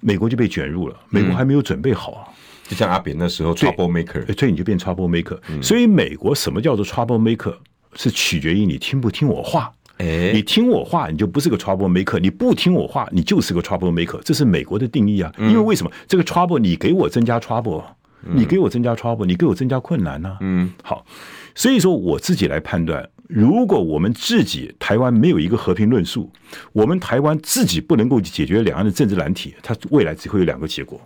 [0.00, 2.28] 美国就被卷入了，美国还没有准备好啊。
[2.66, 5.38] 就像阿扁那时候，trouble maker，所以你就变 trouble maker。
[5.62, 7.54] 所以美国什么叫做 trouble maker，
[7.94, 9.72] 是取决于你听不听我话。
[9.98, 14.20] 哎，你听我话，你就不是个 trouble maker；你不听我话，你就是个 trouble maker。
[14.24, 15.32] 这是美国的定义啊。
[15.38, 17.84] 因为为什么这个 trouble，你给我增加 trouble，
[18.22, 20.36] 你给我增加 trouble，你给我增加困难呢？
[20.40, 21.06] 嗯，好。
[21.54, 26.28] 所以说我自己来判断，如果我们自己台湾没有一个和平论述，
[26.72, 31.00] 我们台湾自己不能够解决两岸的政治难题，它未来只会有两个结果。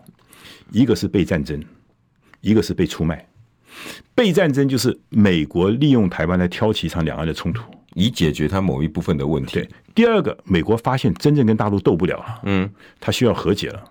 [0.73, 1.63] 一个是被战争，
[2.41, 3.29] 一个是被出卖。
[4.15, 7.63] 被战争就是美国利用台湾来挑起一场两岸的冲突，
[7.95, 9.55] 以解决它某一部分的问题。
[9.55, 13.83] 对，第二个，美国发现真正跟大陆斗不了了，嗯，他需要和解了，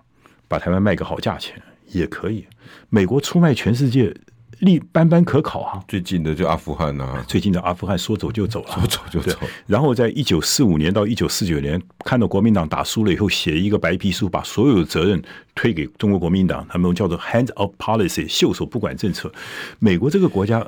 [0.46, 1.60] 把台湾卖个好价钱
[1.92, 2.46] 也可以。
[2.88, 4.14] 美国出卖全世界。
[4.60, 5.82] 力斑斑可考啊！
[5.86, 9.38] 最近的就阿富汗呐、啊，最近的阿富汗说走就走了，说走就走。
[9.66, 15.22] 然后在一九四五年到一九四九年，看到国民党打输了以后，写一个白皮书，把所有的责任
[15.54, 19.32] 推给中国国民党，他们叫做 “hands off policy”，袖手不管政策。
[19.78, 20.66] 美国这个国家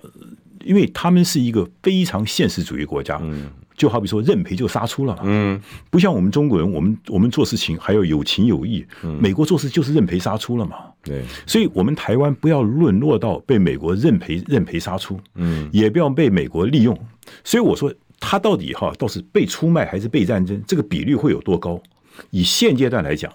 [0.65, 16.95] 因为他们是一个非常现实主义国家，嗯，就好比说认赔就杀出了，嗯，不像我们中国人，我们我们做事情还要有情有义，嗯，美国做事就是认赔杀出了嘛，对，所以我们台湾不要沦落到被美国认赔认赔杀出，嗯，也不要被美国利用，
[17.43, 21.83] 所以我说他到底哈，倒是被出卖还是被战争，这个比率会有多高？
[22.29, 23.33] 以现阶段来讲，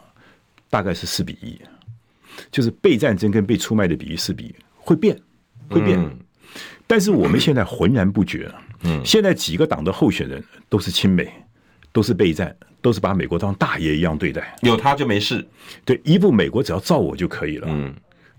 [0.69, 1.59] 大概是四比一，
[2.51, 5.19] 就是被战争跟被出卖的比例四比一，会变，
[5.71, 5.97] 会变。
[5.97, 6.19] 嗯。
[6.85, 11.31] 但是我们现在浑然不觉，嗯，现在几个党的候选人都是亲美，
[11.91, 15.47] 都是备战，都是把美国当大爷一样对待，有他就没事，
[15.83, 17.93] 对，一部美国只要造我就可以了，嗯，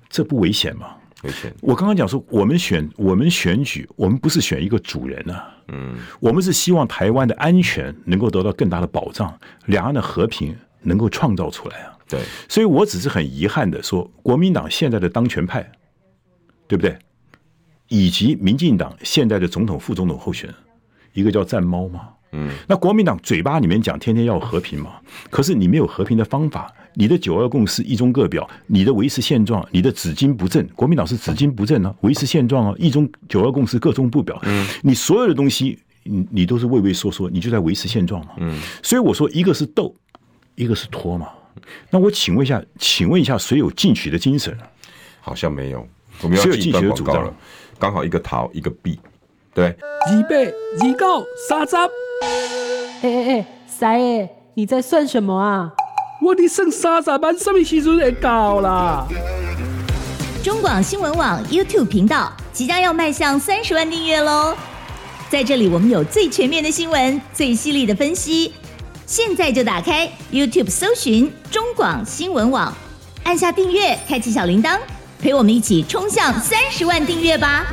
[0.09, 0.95] 这不危险吗？
[1.23, 1.53] 危险。
[1.63, 15.73] 我刚刚讲说，我们选我们选举，我们不是选一个主人啊，嗯，我们是希望台湾的安全能够得到更大的保障，两岸的和平能够创造出来啊，对，所以我只是很遗憾的说，国民党现在的当权派，
[16.69, 16.97] 对不对？
[17.89, 20.57] 以及民进党现在的总统、副总统候选人，
[21.13, 24.97] 一个叫战猫嘛，嗯，那国民党嘴巴里面讲天天要和平嘛，
[25.31, 39.95] 可是你没有和平的方法，你的九二共识、一中各表，你的维持现状，你的只金不正，国民党是只金不正啊，维持现状啊，一中九二共识各中不表，嗯，你所有的东西，你你都是畏畏缩缩，你就在维持现状嘛，嗯，所以我说一个是斗，
[40.57, 41.29] 一个是拖嘛，
[41.91, 44.57] 那我请问一下，请问一下，谁有进取的精神？
[45.21, 45.87] 好像没有，
[46.23, 47.35] 我们要进取的主张了。
[47.79, 48.99] 刚好一个桃一个币，
[49.55, 49.77] 对。
[50.09, 51.77] 二八二九三十。
[51.77, 55.73] 哎哎哎，三爷，你在算什么啊？
[56.23, 59.07] 我的剩三十万，什么时阵会到啦？
[60.43, 64.55] 中广新闻网 YouTube 频道即将要迈向三十万订阅喽！
[65.29, 68.55] 在这里，我们有最全面的新闻，最犀利的分析。
[69.05, 72.73] 现在就打开 YouTube 搜寻中广新闻网，
[73.25, 74.79] 按下订阅，开启小铃铛。
[75.27, 77.67] 陪我们一起冲向三十万订阅吧！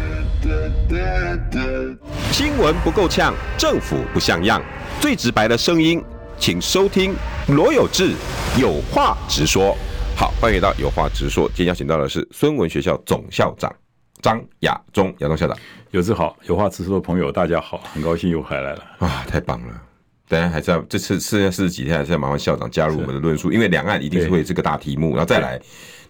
[2.32, 4.60] 新闻不够呛，政府不像样，
[5.00, 6.04] 最直白的声音，
[6.40, 7.14] 请收听
[7.50, 8.14] 罗有志
[8.60, 9.78] 有话直说。
[10.16, 11.48] 好，欢迎来到有话直说。
[11.50, 13.72] 今天邀请到的是孙文学校总校长
[14.20, 15.56] 张亚中，亚中校长。
[15.92, 19.80] 有志好，有话直说的朋友大家好，很高兴又回来了啊，太棒了！
[20.28, 25.62] 当然还是要这次剩下四十几天，还是要麻烦校长加入我们的论述，因为两岸一定是会这个大题目，然后再来。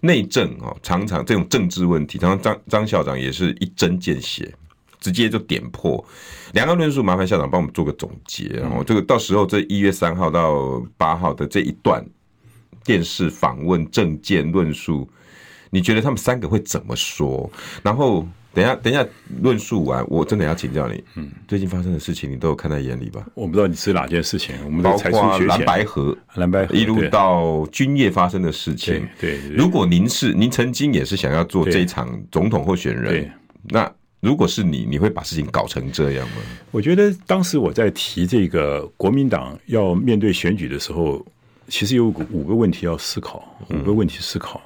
[0.04, 4.54] 内政啊，常常这种政治问题，常常张张校长也是一针见血，
[5.00, 6.04] 直接就点破
[6.52, 7.02] 两个论述。
[7.02, 12.04] 麻烦校长帮我们做个总结，然后这个到时候这一月三号到八号的这一段
[12.84, 15.08] 电视访问、政见论述，
[15.70, 17.50] 你觉得他们三个会怎么说？
[17.82, 18.28] 然后。
[18.54, 19.04] 等一下，等一下，
[19.42, 21.02] 论述完，我真的要请教你。
[21.16, 23.26] 嗯，最近发生的事情，你都有看在眼里吧？
[23.34, 24.54] 我不知道你是哪件事情。
[24.64, 29.06] 我们包括蓝白河，蓝白河一路到军业发生的事情。
[29.20, 33.28] 对，对，对，如果您是您曾经也是想要做这一场总统候选人，
[33.64, 33.90] 那
[34.20, 36.36] 如果是你，你会把事情搞成这样吗？
[36.70, 41.24] 我觉得当时我在提这个国民党要面对选举的时候，
[41.68, 44.62] 其实有五个问题要思考，五个问题思考。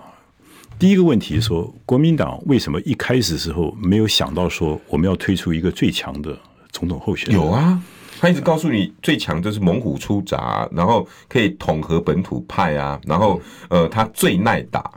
[0.78, 6.38] 嗯第一个问题说，国民党为什么一开始的时候没有想到说我们要推出一个最强的
[6.70, 7.34] 总统候选人？
[7.34, 7.82] 有啊，
[8.20, 14.88] 他一直告诉你最强就是猛虎出闸，然后可以统合本土派啊，然后呃，他最耐打，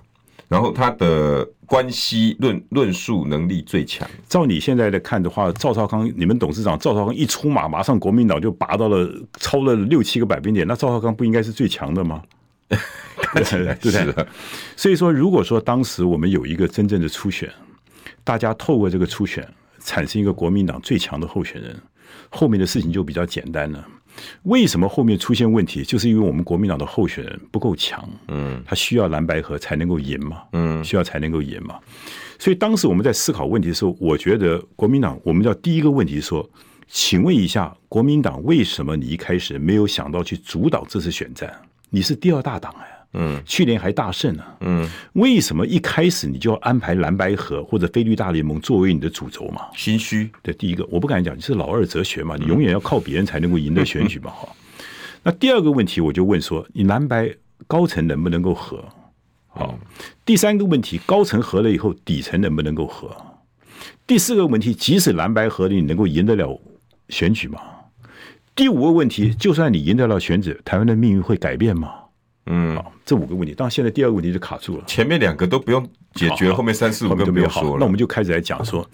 [0.48, 4.08] 然后他的关系论论述能力最强。
[4.30, 12.22] 照你现在的看的话，赵少康，你们董事长赵少康一出马，马上国民党就拔到了超了六七个百分点，那赵少康不应该是最强的吗？
[13.22, 14.28] 看起来是的，
[14.76, 17.50] 所以说，如果说当时我们有一个真正的初选，
[18.24, 19.48] 大家透过这个初选
[19.80, 21.80] 产生一个国民党最强的候选人，
[22.30, 23.88] 后面的事情就比较简单了。
[24.44, 25.84] 为什么后面出现问题？
[25.84, 31.80] 就是因为我们国民党的候选人不够强，嗯，他需要蓝白合才能够赢嘛，嗯，需要才能够赢嘛。
[32.38, 36.48] 所以当时我们在思考问题的时候，我觉得国民党，我们要第一个问题说，
[36.88, 41.50] 请问一下，国民党为什么你一开始没有想到去主导这次选战？
[41.90, 49.64] 你是第二大党哎，嗯，去年还大胜呢，嗯，为什么一开始你就要安排蓝白合或者菲律大联盟作为你的主轴嘛？
[49.76, 50.32] 心虚。
[50.42, 54.48] 对，第一个我不敢讲，你是老二哲学嘛，你永远要靠别人才能够赢得选举嘛， 哈。
[55.24, 57.30] 那第二个问题我就问说，你蓝白
[57.68, 58.84] 高层能不能够合？
[59.50, 59.78] 好，
[60.24, 63.14] 第三个问题，高层合了以后，底层能不能够合？
[64.08, 66.58] 第四个问题，即使蓝白合了，你能够赢得了
[67.10, 67.60] 选举吗？
[68.56, 71.94] 第五个问题，就算你赢得了选举，台湾的命运会改变吗？
[72.48, 74.84] 嗯，好，这五个问题，当然现在第二个问题就卡住了。
[74.88, 77.78] 前面两个都不用解决，好后面三四五个都没有说了。
[77.80, 78.88] 那我们就开始来讲说，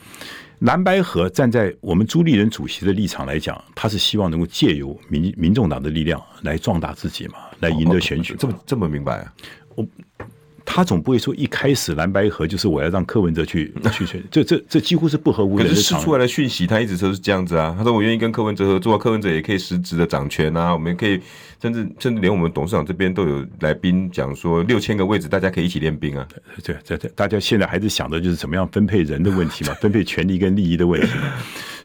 [0.60, 8.36] 蓝白河站在我们朱立人主席的立场来讲，他是希望能够借由民民众党的力量来壮大自己嘛，来赢得选举。
[8.38, 9.34] 这么这么明白啊？
[9.76, 9.88] 我
[10.70, 15.56] 他总不会说一开始蓝白合就是我要让柯文哲去 去选，这这这几乎是不合乎。
[15.56, 17.74] 可是释出来的讯息，他一直都是这样子啊。
[17.78, 20.74] 他说我愿意跟柯文哲合作，柯文哲也可以实质的掌权啊。
[20.74, 21.20] 我们可以
[21.62, 26.28] 甚至甚至连我们董事长这边都有来宾讲说，六千个位置大家可以一起练兵啊。
[26.62, 31.08] 对对对，大家现在还是想的就是怎么样分配人的问题嘛， 分配权力跟利益的问题。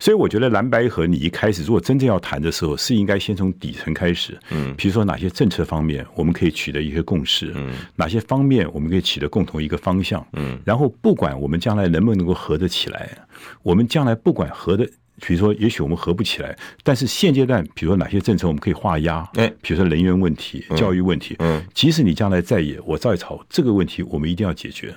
[0.03, 4.37] 所以我觉得蓝白合，你一开始如果真正要谈的时候，是应该先从底层开始。
[4.51, 13.17] 嗯，比如说哪些政策方面我们可以取得一些共识，嗯，哪些方面我们可以取得共同一个方向，嗯，然后不管我们将来能不能够合得起来，
[13.63, 14.85] 我们将来不管合的，
[15.21, 24.93] 比如说也许我们合不起来，但是现阶段，比如说哪些政策我们可以画押，哎，比如说能源问题、教育问题，嗯，即使你将来在野，我在朝这个问题，我们一定要解决。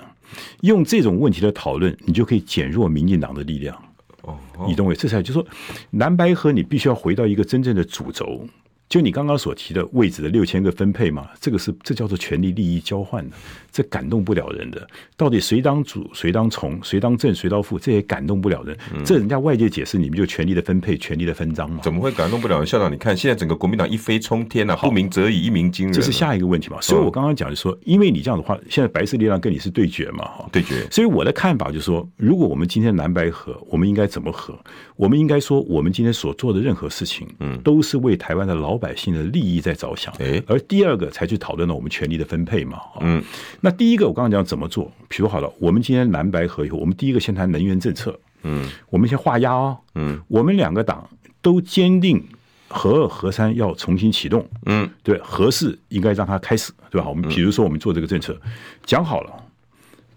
[0.61, 3.79] 用这种问题的讨论，你就可以减弱民进党的力量。
[4.25, 5.03] 哦，你懂我意思？
[5.03, 5.47] 这才就是说，
[5.91, 8.45] 蓝白河你必须要回到一个真正的主轴。
[8.87, 13.35] 就你刚刚所提的位置的六千个分配嘛，这个是这叫做权力利益交换的，
[13.75, 14.87] 这感动不了人的。
[15.17, 18.77] 到底谁当主，谁当从，谁当正，谁当负，这也感动不了人。
[18.93, 21.81] 嗯、这人家外界解释，你们就权力的分配、权力的分赃嘛。
[21.83, 22.65] 怎么会感动不了人？
[22.65, 25.93] 校长，你看现在整个国民党一飞冲天啊，不鸣则已，一鸣惊人。
[25.93, 26.79] 这是下一个问题嘛？
[26.79, 30.87] 所以我刚刚讲就说，因为你这样的话，现在白色力量跟你是对决嘛，哈，对决。
[30.89, 34.57] 所以我的看法就是说，如果我们今天蓝白合，我们应该怎么合？
[34.95, 40.13] 我们应该说，我们今天所做的任何事情，嗯，都是为台湾的老百姓的利益在着想。
[40.19, 42.79] 哎，而第二个才去讨论了我们权力的分配嘛。
[43.01, 43.21] 嗯，
[43.65, 44.91] 那第一个我刚刚讲怎么做？
[45.09, 48.15] 比如好了，我们今天蓝白合以后，我们第一个先谈能源政策。
[48.43, 49.75] 嗯，我们先画押哦。
[49.95, 51.09] 嗯，我们两个党
[51.41, 52.23] 都坚定
[52.67, 54.47] 核二核三要重新启动。
[54.67, 57.09] 嗯，对，核四应该让它开始，对吧？
[57.09, 58.39] 我们比如说我们做这个政策，
[58.85, 59.33] 讲好了，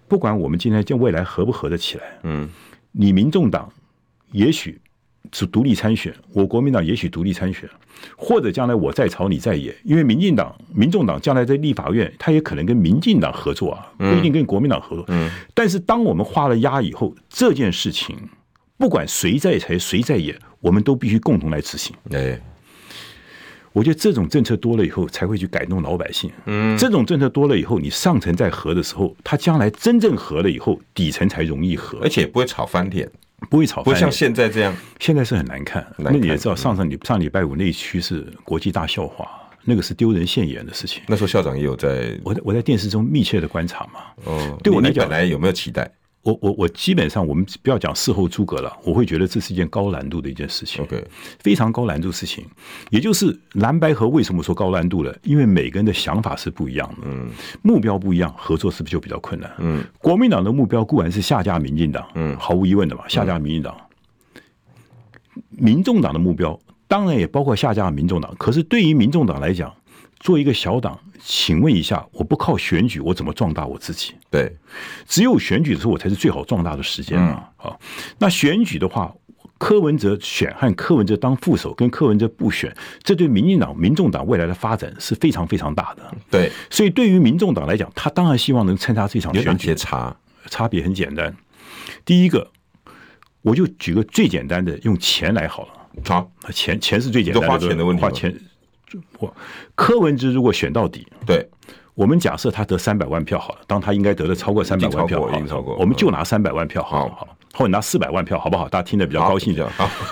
[0.07, 2.51] 不管我们今天将未来合不合得起来，嗯，
[2.93, 3.73] 你民众党。
[4.33, 4.79] 也许
[5.33, 7.69] 是独立参选，我国民党也许独立参选，
[8.17, 15.05] 或者将来我在朝你在野，因为民进党、民众党将来在立法院，他也可能跟民进党合作啊，不一定跟国民党合作。
[15.09, 18.17] 嗯，但是当我们画了押以后，这件事情
[18.77, 21.95] 不管谁在台谁在野，我们都必须共同来执行。
[22.11, 22.41] 哎，
[23.73, 26.31] 我觉得这种政策多了以后，才会去改动老百姓。
[26.47, 33.09] 嗯，这种政策多了以后，你上层在和的时候，他将来真正和了以后，底层才容易和，而且不会吵翻天。
[33.51, 34.75] 不会炒，不像现在这样。
[34.99, 35.87] 现在是很难看。
[35.97, 39.29] 那你也知道，上上礼上礼拜五那一区是国际大笑话，
[39.65, 41.03] 那个是丢人现眼的事情。
[41.07, 44.01] 那时候校长也有在，我在我在电视中密切的观察嘛。
[44.25, 45.91] 哦，对我来讲，本来有没有期待？
[46.29, 50.85] 我我我基本上，我们不要讲事后诸葛了，我会觉得这是一件高难度的一件事情。
[50.85, 51.03] OK，
[51.39, 52.45] 非常高难度事情。
[52.91, 55.17] 也就是蓝白合为什么说高难度了？
[55.23, 57.31] 因为每个人的想法是不一样的，嗯，
[57.63, 59.51] 目标不一样，合作是不是就比较困难？
[59.59, 63.75] 嗯，国民党的目标固然是下架民进党，嗯，毫无疑问的嘛，下架民进党。
[65.51, 69.75] 民众党的目标当然也包括下架民众党，可是对于民众党来讲，
[70.21, 74.15] 做一个小党，请问一下，我不靠选举，我怎么壮大我自己？
[74.31, 74.53] 对，
[75.07, 77.51] 只有选举的时候，我才是最好壮大的时间啊！
[77.57, 77.79] 啊、嗯，
[78.19, 79.15] 那选举的话，
[79.59, 86.15] 柯文哲选和柯文哲当副手，跟柯文哲不选，这对民进党、民众党未来的发展是非常非常大的。
[86.31, 89.75] 对，所以对于民众党来讲，他当然希望能参加这场选举。
[89.75, 90.17] 差
[90.47, 91.37] 差别很简单，
[92.05, 92.51] 第一个，
[93.43, 95.69] 我就举个最简单的，用钱来好了。
[96.05, 98.35] 好，钱钱是最简单的，花钱的问题，花钱。
[99.19, 99.35] 我
[99.75, 101.49] 柯文哲如果选到底，对，
[101.95, 108.69] 我们假设他得三百万票好了，当他应该得了超过三百万票，已经超过，我们就拿三百万票好，好，或者拿四百万票好不好？
[108.69, 109.69] 大家听得比较高兴一点。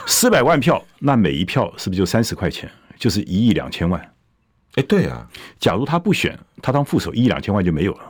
[0.07, 2.71] 四百万票，那每一票是不是就三十块钱？
[2.99, 4.01] 就是一亿两千万。
[4.75, 5.27] 哎，对啊，
[5.59, 8.01] 假如他不选，他当副手，一亿两千万就没有了。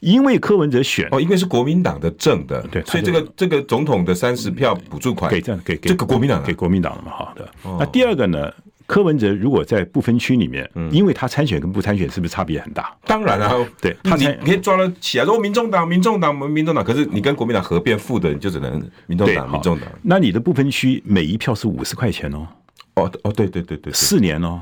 [0.00, 7.12] 因为柯文哲选哦，因为是国民党的正的，对，所以这个这个总统的三十票补助款给这样给给这个国民党给国民党了嘛？
[7.12, 7.48] 好的。
[7.78, 8.52] 那第二个呢？
[8.86, 12.94] 柯文哲如果在不分区里面，嗯因为他参选跟不参选是不是差别很大？
[13.06, 19.88] 当然啊，对，他你可以抓了起来，说民众党、民众党、民民众党，可是你跟国民党合变副的，你就只能民众党、民众党。
[20.02, 22.46] 那你的不分区每一票是五十块钱哦，
[22.94, 24.60] 哦哦，对对对对，四年哦，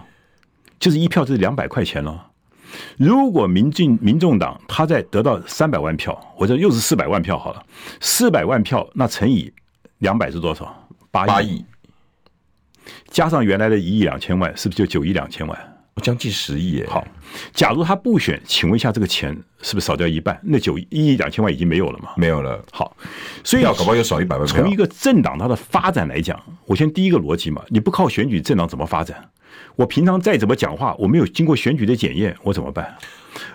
[0.79, 2.21] 就是一票就是两百块钱哦。
[2.97, 7.63] 如果民进民众党他在得到三百万票，或者又是四百万票好了，
[8.01, 9.53] 四百万票那乘以
[9.99, 10.89] 两百是多少？
[11.11, 11.65] 八亿。
[13.11, 15.59] 加上原来的一亿两千万，是不是就九亿两千万？
[16.03, 16.87] 将近十亿耶！
[16.89, 17.07] 好，
[17.53, 20.41] 假如他不选，请问一下，这个钱是不是少掉一半？
[20.43, 22.09] 那九亿一亿两千万已经没有了吗？
[22.17, 22.65] 没有了。
[22.73, 22.97] 好，
[23.45, 24.47] 所以要搞不好又少一百万。
[24.47, 29.31] 从一个政党它的发展来讲，我先第一个逻辑嘛，你不靠选举，政党怎么发展？
[29.77, 32.97] 我平常再怎么讲话，我没有经过选举的检验，我怎么办？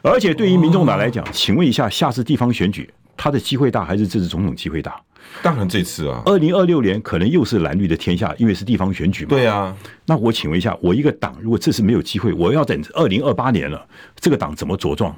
[0.04, 5.02] 而且对于民众党来讲，请问一下，下次地方选举，他的机会大还是这次总统机会大？
[5.42, 9.30] 当然这次啊，二零二六年可能又是蓝绿的天下，因为是地方选举嘛。
[9.30, 13.88] 对啊，那我请问一下，我一个党如果这次没有机会，我要等二零二八年了，
[14.20, 15.16] 这个党怎么茁壮？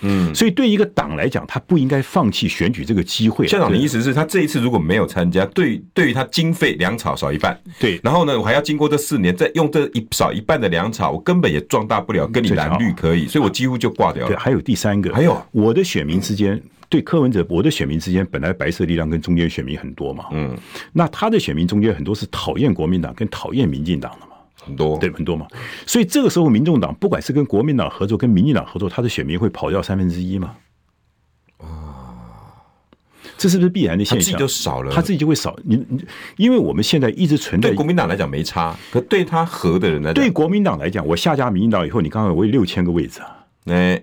[0.00, 3.46] 嗯，所以对一个党来讲，他不应该放弃选举这个机会。
[3.46, 14.28] 校长的意思是他这一次如果没有参加，对对于他经费粮草少一半，对，然后呢，我还要经过这四年再用这一少一半的粮草，我根本也壮大不了，跟你蓝绿可以，所以我几乎就挂掉了。
[14.28, 16.60] 对，还有第三个，还有我的选民之间。
[16.94, 20.56] 对柯文哲，我的选民之间本来白色力量跟中间选民很多嘛，嗯，
[20.92, 25.44] 那他的选民中间很多是讨厌国民党跟讨厌民进党的嘛，很多对很多嘛，
[25.88, 30.54] 所以这个时候民众党不管是跟国民党合作跟民进党合作，他的选民会跑掉三分之一嘛，
[31.58, 31.66] 啊，
[33.36, 34.20] 这是不是必然的现象？
[34.20, 35.58] 他自己就少了，他自己就会少。
[35.64, 36.04] 你你，
[36.36, 44.00] 因为我们现在一直存在对国民党来讲没差，可对他合的人来讲，对国民党来讲，我下架民进党以后，你刚刚我有六千个位置啊，哎。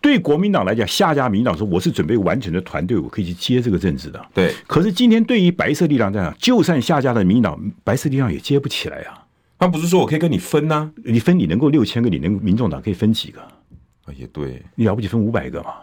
[0.00, 4.24] 对国民党来讲，下家民进党说我是准备完整的团队，我可以去接这个政治的。
[4.34, 9.26] 对，可是今天对于白色力量这样，就算下家的民进党，白色力量也接不起来啊。
[9.58, 10.90] 他不是说我可以跟你分呐、啊？
[11.04, 13.40] 你分你能够六千个，你能民众党可以分几个？
[13.40, 15.74] 啊，也对，你了不起分五百个嘛？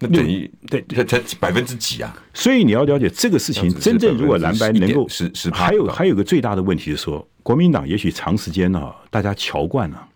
[0.00, 2.16] 那等于对才才百分之几啊？
[2.32, 10.08] 所以你要了解这个事情，真正如果蓝白能够是是，还有还有个最大的问题是说，国民党也许长时间呢，大家瞧惯了。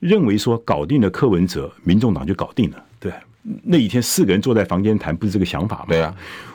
[0.00, 2.84] 认为说搞定了柯文哲，民众党就搞定了。
[3.00, 3.12] 对，
[3.62, 5.86] 那一天四个人坐在房间谈，不是这个想法吗？
[5.88, 6.14] 对啊，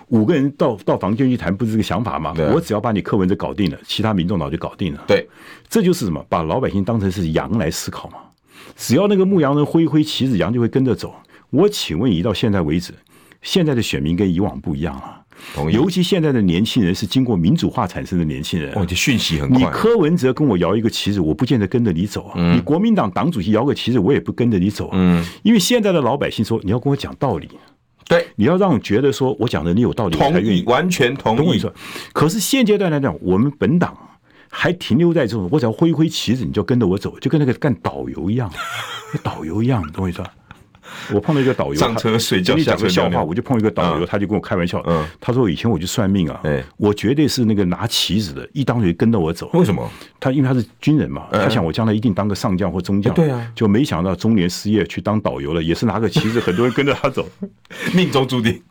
[0.10, 2.34] 五个人到到房间去谈，不是这个想法吗？
[2.54, 5.04] 我只要把你柯文哲搞定了，其他民众党就搞定了。
[5.08, 5.28] 对，
[5.70, 6.24] 这就是什么？
[6.28, 8.18] 把老百姓当成是羊来思考嘛。
[8.76, 11.16] 只要那个牧羊人挥一挥旗子，羊就会跟着走。
[11.50, 12.94] 我请问，一到现在为止，
[13.42, 15.23] 现在的选民跟以往不一样了。
[15.72, 19.60] 尤其现在的年轻人是经过民主化产生的年轻人，哦，这讯息很快。
[19.60, 22.54] 你柯文哲跟我摇一个旗子，我不见得跟着你走啊。
[22.54, 24.90] 你国民党党主席摇个旗子，我也不跟着你走。
[24.94, 27.50] 嗯，因为现在的老百姓说，你要跟我讲道理，
[28.08, 31.62] 对，你要让我觉得说我讲的你有道理，同意，完全同意。
[32.14, 33.96] 可是现阶段来讲，我们本党
[34.50, 38.52] 还停留在这种，我只要挥挥旗子，你就跟着我走，就跟那个干导游一样，
[39.24, 40.32] 导游一样，懂我意思吧？
[41.14, 46.42] 我碰到一个导游，上车睡觉，你讲个笑话，我就碰一个导游，他就跟我开玩笑，嗯，他说以前我去算命啊，
[46.78, 49.50] 我绝对是那个拿旗子的，一当就跟着我走。
[49.54, 49.90] 为什么？
[50.20, 57.28] 他因为他是军人嘛，他想我将来一定当个上将或中将，对啊，就没想到中年失业去当导游了，也是拿个旗子，很多人跟着他走，
[57.94, 58.62] 命中注定。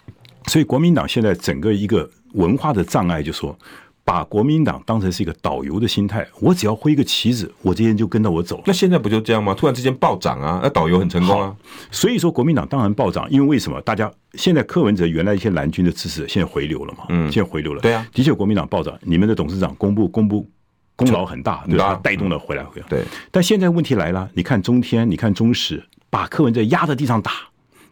[0.47, 3.57] 所以国民党现在整个一个文化的障碍，就说。
[4.05, 8.61] 把国民党当成是一个导游的心态，我只要挥一个旗子，我这些人就跟着我走。
[8.67, 9.55] 那现在不就这样吗？
[9.55, 11.55] 突然之间暴涨啊，那导游很成功啊。
[11.91, 13.81] 所以说国民党当然暴涨，因为为什么？
[13.83, 17.05] 大家现在柯文哲原来一些蓝军的支持现在回流了嘛？
[17.11, 17.81] 嗯，现在回流了。
[17.81, 20.49] 对啊，的确国民党暴涨，你们的董事长公布公布
[20.97, 21.95] 功劳很大，对吧？
[22.03, 22.87] 带动了回来回来。
[22.89, 27.31] 对，但现在问题来了，你看中天，你看中时，把柯文哲压在地上打。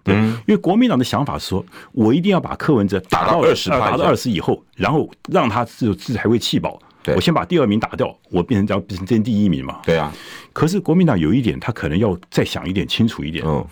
[0.03, 6.81] 对，因为国民党的想法是说，我一定要把柯文哲打到二十，打到二十以后，然后让他自自还会气饱。
[7.15, 9.81] 我先把第二名打掉，我变成叫变成第一名嘛。
[9.85, 10.13] 对啊。
[10.53, 13.45] 可是国民党有一点，他可能要再想一点清楚一点。
[13.47, 13.67] 嗯。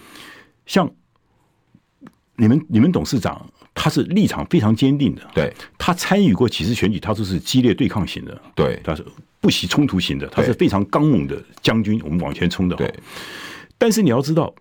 [0.66, 0.91] 像
[2.37, 5.22] 你们你们董事长，他是立场非常坚定的。
[5.35, 5.53] 对。
[5.76, 8.41] 他参与过几次选举，他都是激烈对抗型的。
[8.55, 8.81] 对。
[8.83, 9.05] 他是
[9.41, 12.74] 不惜冲突型的，他是非常刚猛的将军，我们往前冲的。
[12.76, 12.93] 对。
[13.76, 14.53] 但是你要知道。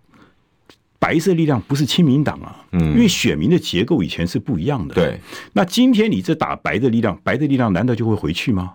[0.98, 4.94] 白色力量不是亲民党啊，嗯，因为选民的结构以前是不一样的。
[4.94, 5.20] 对，
[5.52, 8.74] 那今天你这打白的力量，白的力量难道就会回去吗？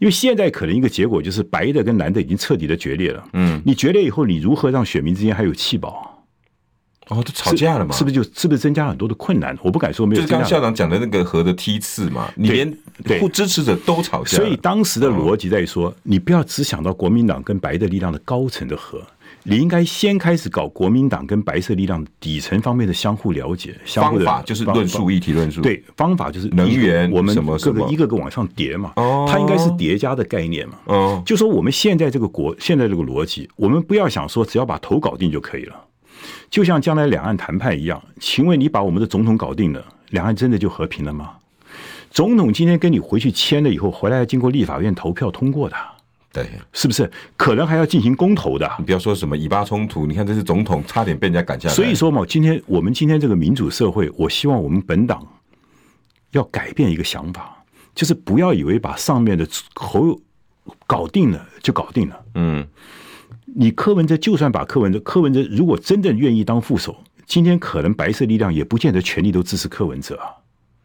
[0.00, 3.24] 因为现在可能一个结果就是白的跟蓝的已经彻底的决裂了。
[3.34, 6.24] 嗯，你决裂以后，你如何让选民之间还有气保？
[7.08, 7.94] 哦，都吵架了嘛？
[7.94, 9.56] 是不是就是不是增加很多的困难？
[9.62, 10.20] 我不敢说没有。
[10.20, 12.76] 就是刚刚校长讲的那个河的梯次嘛，你连
[13.20, 14.36] 不支持者都吵架。
[14.38, 19.02] 所以当时的逻辑在于说，你不要只想到国民党跟白的力量的高层的和。
[19.44, 25.60] 你应该先开始搞国民党跟白色力量底层方面的相互了解，相互的方法就是论述议题论述。
[25.62, 28.92] 对，方法就是能源，我们各个一个个往上叠嘛。
[28.96, 30.74] 哦，它应该是叠加的概念嘛。
[30.84, 35.74] 哦，就说我们现在这个国，现在这个逻辑，我们不要想说只要把头搞定就可以了。
[36.50, 41.30] 就像将来两岸谈判一样，请问你把我们的总统搞定了，两岸真的就和平了吗？
[42.10, 45.76] 总统今天跟你回去签了以后，回来要经过立法院投票通过的。
[46.42, 48.70] 对，是不是可能还要进行公投的？
[48.78, 51.74] 你不要说什么以巴冲突，你看这是总统差点被人家赶下来。
[51.74, 55.26] 所以说嘛，今天我们今天这个民主社会，我希望我们本党
[56.32, 57.64] 要改变一个想法，
[57.94, 60.20] 就是不要以为把上面的口
[60.86, 62.20] 搞定了就搞定了。
[62.34, 62.66] 嗯，
[63.46, 70.30] 你柯文哲就算把柯文哲，柯文哲如果真正愿意当副手，今天可能白色力量也不见得全力都支持柯文哲啊。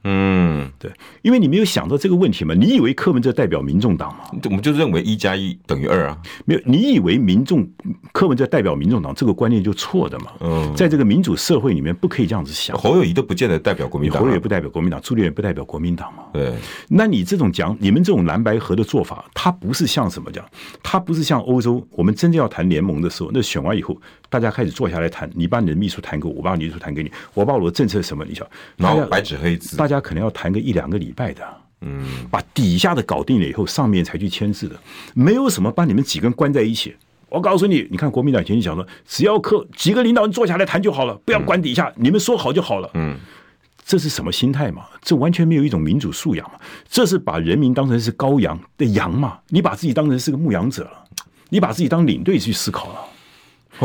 [0.03, 0.91] 嗯，对，
[1.21, 2.53] 因为你没有想到这个问题嘛？
[2.53, 4.25] 你以为柯文哲代表民众党吗？
[4.45, 6.17] 我们就认为一加一等于二啊？
[6.45, 7.67] 没有，你以为民众
[8.11, 10.27] 柯文哲代表民众党这个观念就错的嘛？
[10.41, 12.77] 嗯，在这个民主社会里面不可以这样子想。
[12.77, 16.23] 侯友谊都不见得代表国民党，侯友谊不代表国民党，朱立伦不代表国民党嘛？
[16.33, 16.53] 对，
[16.89, 20.43] 那你这种讲，你们这种蓝白合的做法，它不是像什么讲？
[20.83, 23.95] 它不是像欧洲，我们真正要谈联盟的时候，那选完以后，
[24.29, 28.45] 大家开始坐下来谈，你把你的秘书谈给我，我把你的秘书谈给你，我把我的政策什么，你想，
[28.75, 31.43] 然后白纸黑字，大家可能要谈个一两个礼拜的，
[31.81, 34.75] 嗯，把底下的搞定了以后，上面才去签字的，
[35.13, 36.95] 没有什么把你们几个人关在一起。
[37.29, 42.89] 我告诉你，你看国民党以前就讲说，只要客几个领导人坐下来谈就好了，不要管底下，你们说好就好了。
[42.93, 43.17] 嗯，
[43.83, 44.83] 这是什么心态嘛？
[45.01, 46.59] 这完全没有一种民主素养嘛？
[46.87, 49.39] 这是把人民当成是羔羊的羊嘛？
[49.47, 51.03] 你把自己当成是个牧羊者了，
[51.49, 52.99] 你把自己当领队去思考了。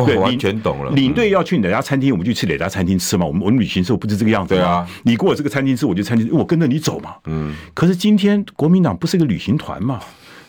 [0.06, 0.90] 对，完全懂了。
[0.92, 3.24] 领队要去哪家餐厅，我们就去哪家餐厅吃嘛。
[3.24, 4.60] 我们我们旅行时候不是这个样子吗？
[4.60, 7.14] 对啊，你过我这个餐厅吃，我就餐厅，我跟着你走嘛。
[7.26, 7.54] 嗯。
[7.74, 10.00] 可是今天国民党不是个旅行团嘛？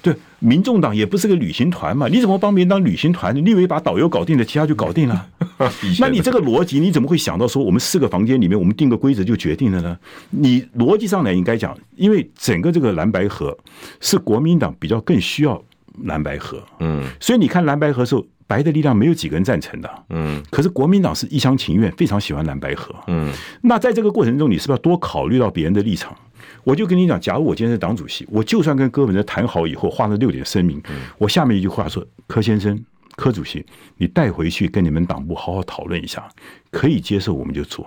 [0.01, 2.07] 对，民众党也不是个旅行团嘛？
[2.07, 3.35] 你怎么帮别人当旅行团？
[3.35, 5.27] 你以为把导游搞定了，其他就搞定了？
[5.99, 9.97] 那你这个逻辑，你怎么会想到说我们四个房间里面，我们定个规则就决定了呢？
[10.29, 13.57] 你逻辑上来应该讲，因为整个这个蓝白河
[13.99, 15.61] 是国民党比较更需要
[16.03, 16.63] 蓝白河。
[16.79, 17.03] 嗯。
[17.19, 18.25] 所以你看蓝白河的时候。
[18.49, 23.31] 白的力量没有几个人赞成的，嗯，可是国民党是一厢情愿，非常喜欢蓝白合，嗯，
[23.61, 26.17] 那在这个过程中，你是不是要多考虑到别人的立场？
[26.63, 30.81] 我就跟你讲，假如我今天是党主席，我就算跟柯文哲谈好以后，画了六点声明，
[31.19, 32.83] 我下面一句话说：柯先生、
[33.15, 33.63] 柯主席，
[33.97, 36.27] 你带回去跟你们党部好好讨论一下，
[36.71, 37.85] 可以接受我们就做，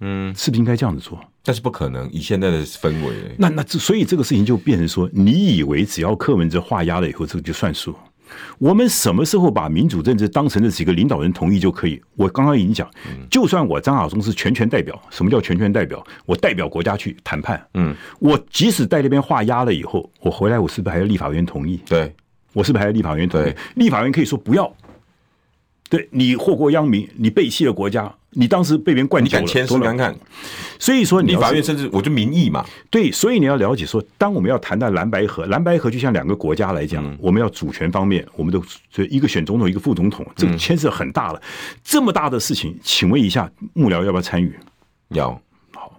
[0.00, 1.18] 嗯，是不是应该这样子做？
[1.42, 7.96] 但是不可能，以现在的氛围，那那这所以这个事情就变成说，你以为只要柯文哲画押了以后，这个就算数？
[8.58, 12.00] 我们什么时候把民主政治当成这几个领导人同意就可以？
[12.16, 12.88] 我刚刚已经讲，
[13.30, 16.04] 就算我张亚中是全权代表，什么叫全权代表？
[16.26, 17.64] 我代表国家去谈判。
[17.74, 21.80] 嗯，我即使在那边画押了以后，我回来，我是不是还要立法院同意？
[21.86, 22.14] 对，
[22.52, 23.54] 我是不是还要立法院同意？
[23.74, 24.72] 立法院可以说不要。
[25.88, 28.14] 对，你祸国殃民，你背弃了国家。
[28.32, 30.14] 你当时被别人灌酒了，你敢签试看看？
[30.78, 32.64] 所以说，你立法院甚至我就民意嘛。
[32.90, 41.38] 对，所以你要了解说，当我们要谈到蓝白河，蓝白河就像两个国家来讲，嗯、我们要主权方面，我们都就一个选总统，一个副总统，这个牵涉很大了。
[41.38, 44.54] 嗯、这么大的事情，请问一下幕僚要不要参与？
[45.10, 45.30] 要。
[45.74, 45.92] 好，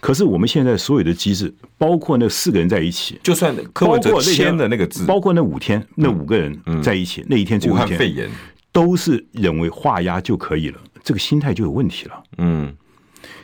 [0.00, 8.30] 可是我们现在所有的机制，包括那四个人在一起，就算柯文哲签的那个字，包括那五天那五个人在一起，嗯、那一天最后一天，武汉肺炎
[8.76, 10.78] 都是认为画押就可以了。
[11.02, 12.76] 这个心态就有问题了，嗯，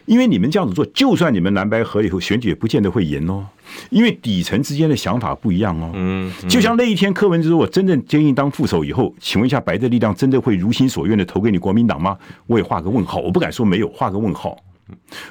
[0.04, 3.46] 因为你们这样子做，就算你们蓝白合以后选举也不见得会赢哦，
[3.88, 12.18] 因为底层之间的想法不一样哦，嗯，就像那一天柯文哲说我真正坚定当副手以后，请问一下白的力量真的会如心所愿的投给你国民党吗？
[12.46, 14.54] 我也画个问号，我不敢说没有，画个问号，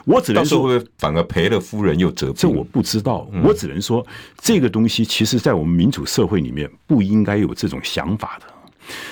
[0.05, 4.03] 我只能说反而赔了夫人又折兵，这我不知道，我只能说
[4.39, 8.47] 这个东西其实在我们民主社会里面不应该有这种想法的。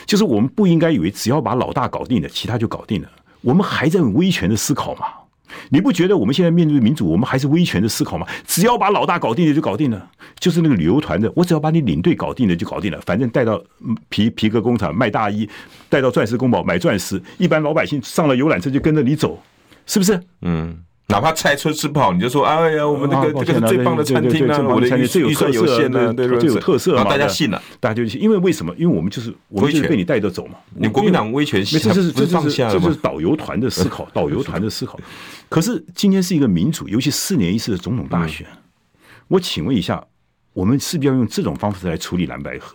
[0.05, 3.09] 就是我们不应该以为只要把老大搞定了，其他就搞定了。
[3.41, 5.05] 我们还在威权的思考吗？
[5.69, 8.27] 你不觉得我们现在面对民主，我们还是威权的思考吗？
[8.45, 10.09] 只要把老大搞定了就搞定了，
[10.39, 13.01] 就是那个旅游团的，我只要把你领队搞定了就搞定了。
[13.01, 13.59] 反正带到
[14.09, 15.49] 皮皮革工厂卖大衣，
[15.89, 19.41] 带到钻石公堡买钻石，一般老百姓上了游览车就跟着你走，
[19.87, 20.21] 是不是？
[20.41, 20.77] 嗯。
[21.09, 28.71] 哪怕菜吃吃不好，你就说哎呀，我们那个这个是最棒的餐厅啊，我的预算有限呢，对，最有特色，大家信了，大家就信，因为为什么？
[28.77, 30.53] 因为我们就是我们就是被你带着走嘛。
[30.75, 34.99] 你国民党威权，这是这是这是导游团的思考， 导游团的思考。
[35.49, 38.45] 可是今天是一个民主，尤其四年一次的总统大选，
[39.27, 40.03] 我请问一下，
[40.53, 42.71] 我们是不是要用这种方式来处理蓝白合？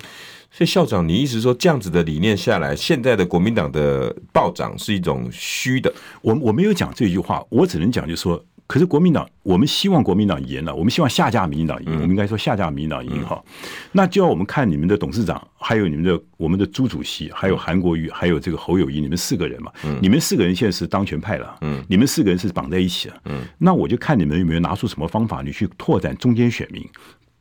[0.57, 5.93] 所以校长，你意思说这样子的理念下来，现在的国民党的暴涨是一种虚的？
[6.23, 13.43] 我我没有讲这句话，我只能讲就是说，可是国民党，我们希望国民党赢了，我们希望下架民进党赢，嗯、我们应该说下架民进党赢哈。
[13.45, 26.89] 嗯、那就要我们看你们的董事长，还有你们的我们的朱主席，还有韩国瑜，还有这个侯友谊，你们四个人嘛，嗯、你们四个人现在是当权派了，嗯，你们四个人是绑在一起了，嗯，那我就看你们有没有拿出什么方法，你去拓展中间选民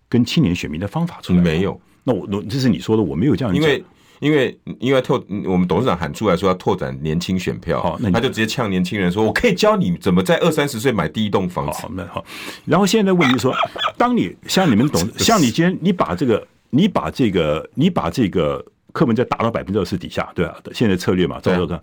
[0.09, 1.79] 跟青年选民的方法出来，没有。
[2.03, 3.61] 那我，这是你说的，我没有这样讲。
[3.61, 3.85] 因为，
[4.19, 12.23] 因为，因为拓，我们董事长喊出来说要拓展年轻选票，好，那他就直接呛年轻人说：“我可以教你怎么在二三十岁买第一栋房子。”好，那好。
[12.65, 13.53] 然后现在的问题是说，
[13.97, 21.79] 当你像你们董，像你今天你把这个，你把这个，你把这个课本再打到百分之二十底下，对啊，现在策略嘛，照说看，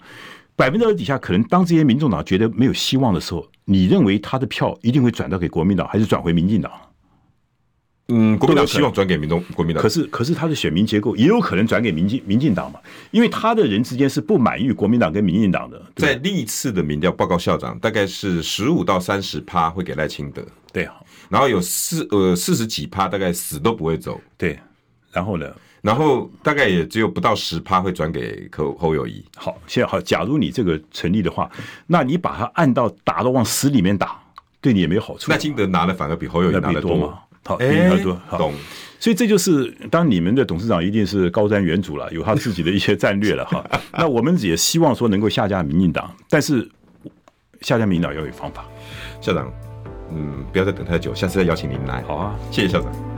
[0.56, 6.70] 百分之二十底下，可能当这些民众党觉得没有希望的时候，你认为他的票一定会转到给国民党，还是转回民进党？
[8.11, 12.80] 嗯，国民党希望转给民众国民党，可是可是他的选民结构也有可能转给民进民进党嘛，
[13.11, 15.80] 因为他的人之间是不满意国民党跟民进党的。
[15.96, 20.42] 在历次的民调报告，校长大概是十五到三十趴会给赖清德，
[20.72, 20.94] 对啊，
[21.28, 24.58] 然后有四呃四十几趴大概死都不会走，对，
[25.12, 25.46] 然后呢？
[25.82, 29.24] 然后大概也只有不到十趴会转给侯侯友谊。
[29.34, 31.50] 好，现在好，假如你这个成立的话，
[31.86, 34.20] 那你把他按到打到往死里面打，
[34.61, 35.30] 对你也没有好处。
[35.30, 37.20] 赖清德拿的反而比侯友谊拿的多嘛？
[37.45, 38.20] 好，比他多。
[38.38, 38.53] 懂。
[38.99, 43.64] 所以这就是当你们的董事长一定是高瞻远瞩了， 有他自己的一些战略了哈。
[43.93, 46.68] 那我们也希望说能够下架民进党，但是
[47.62, 48.64] 下架民进党要有方法。
[49.22, 49.51] 校长，
[50.12, 52.03] 嗯，不要再等太久，下次再邀请您来。
[52.03, 53.09] 好啊，谢谢校长。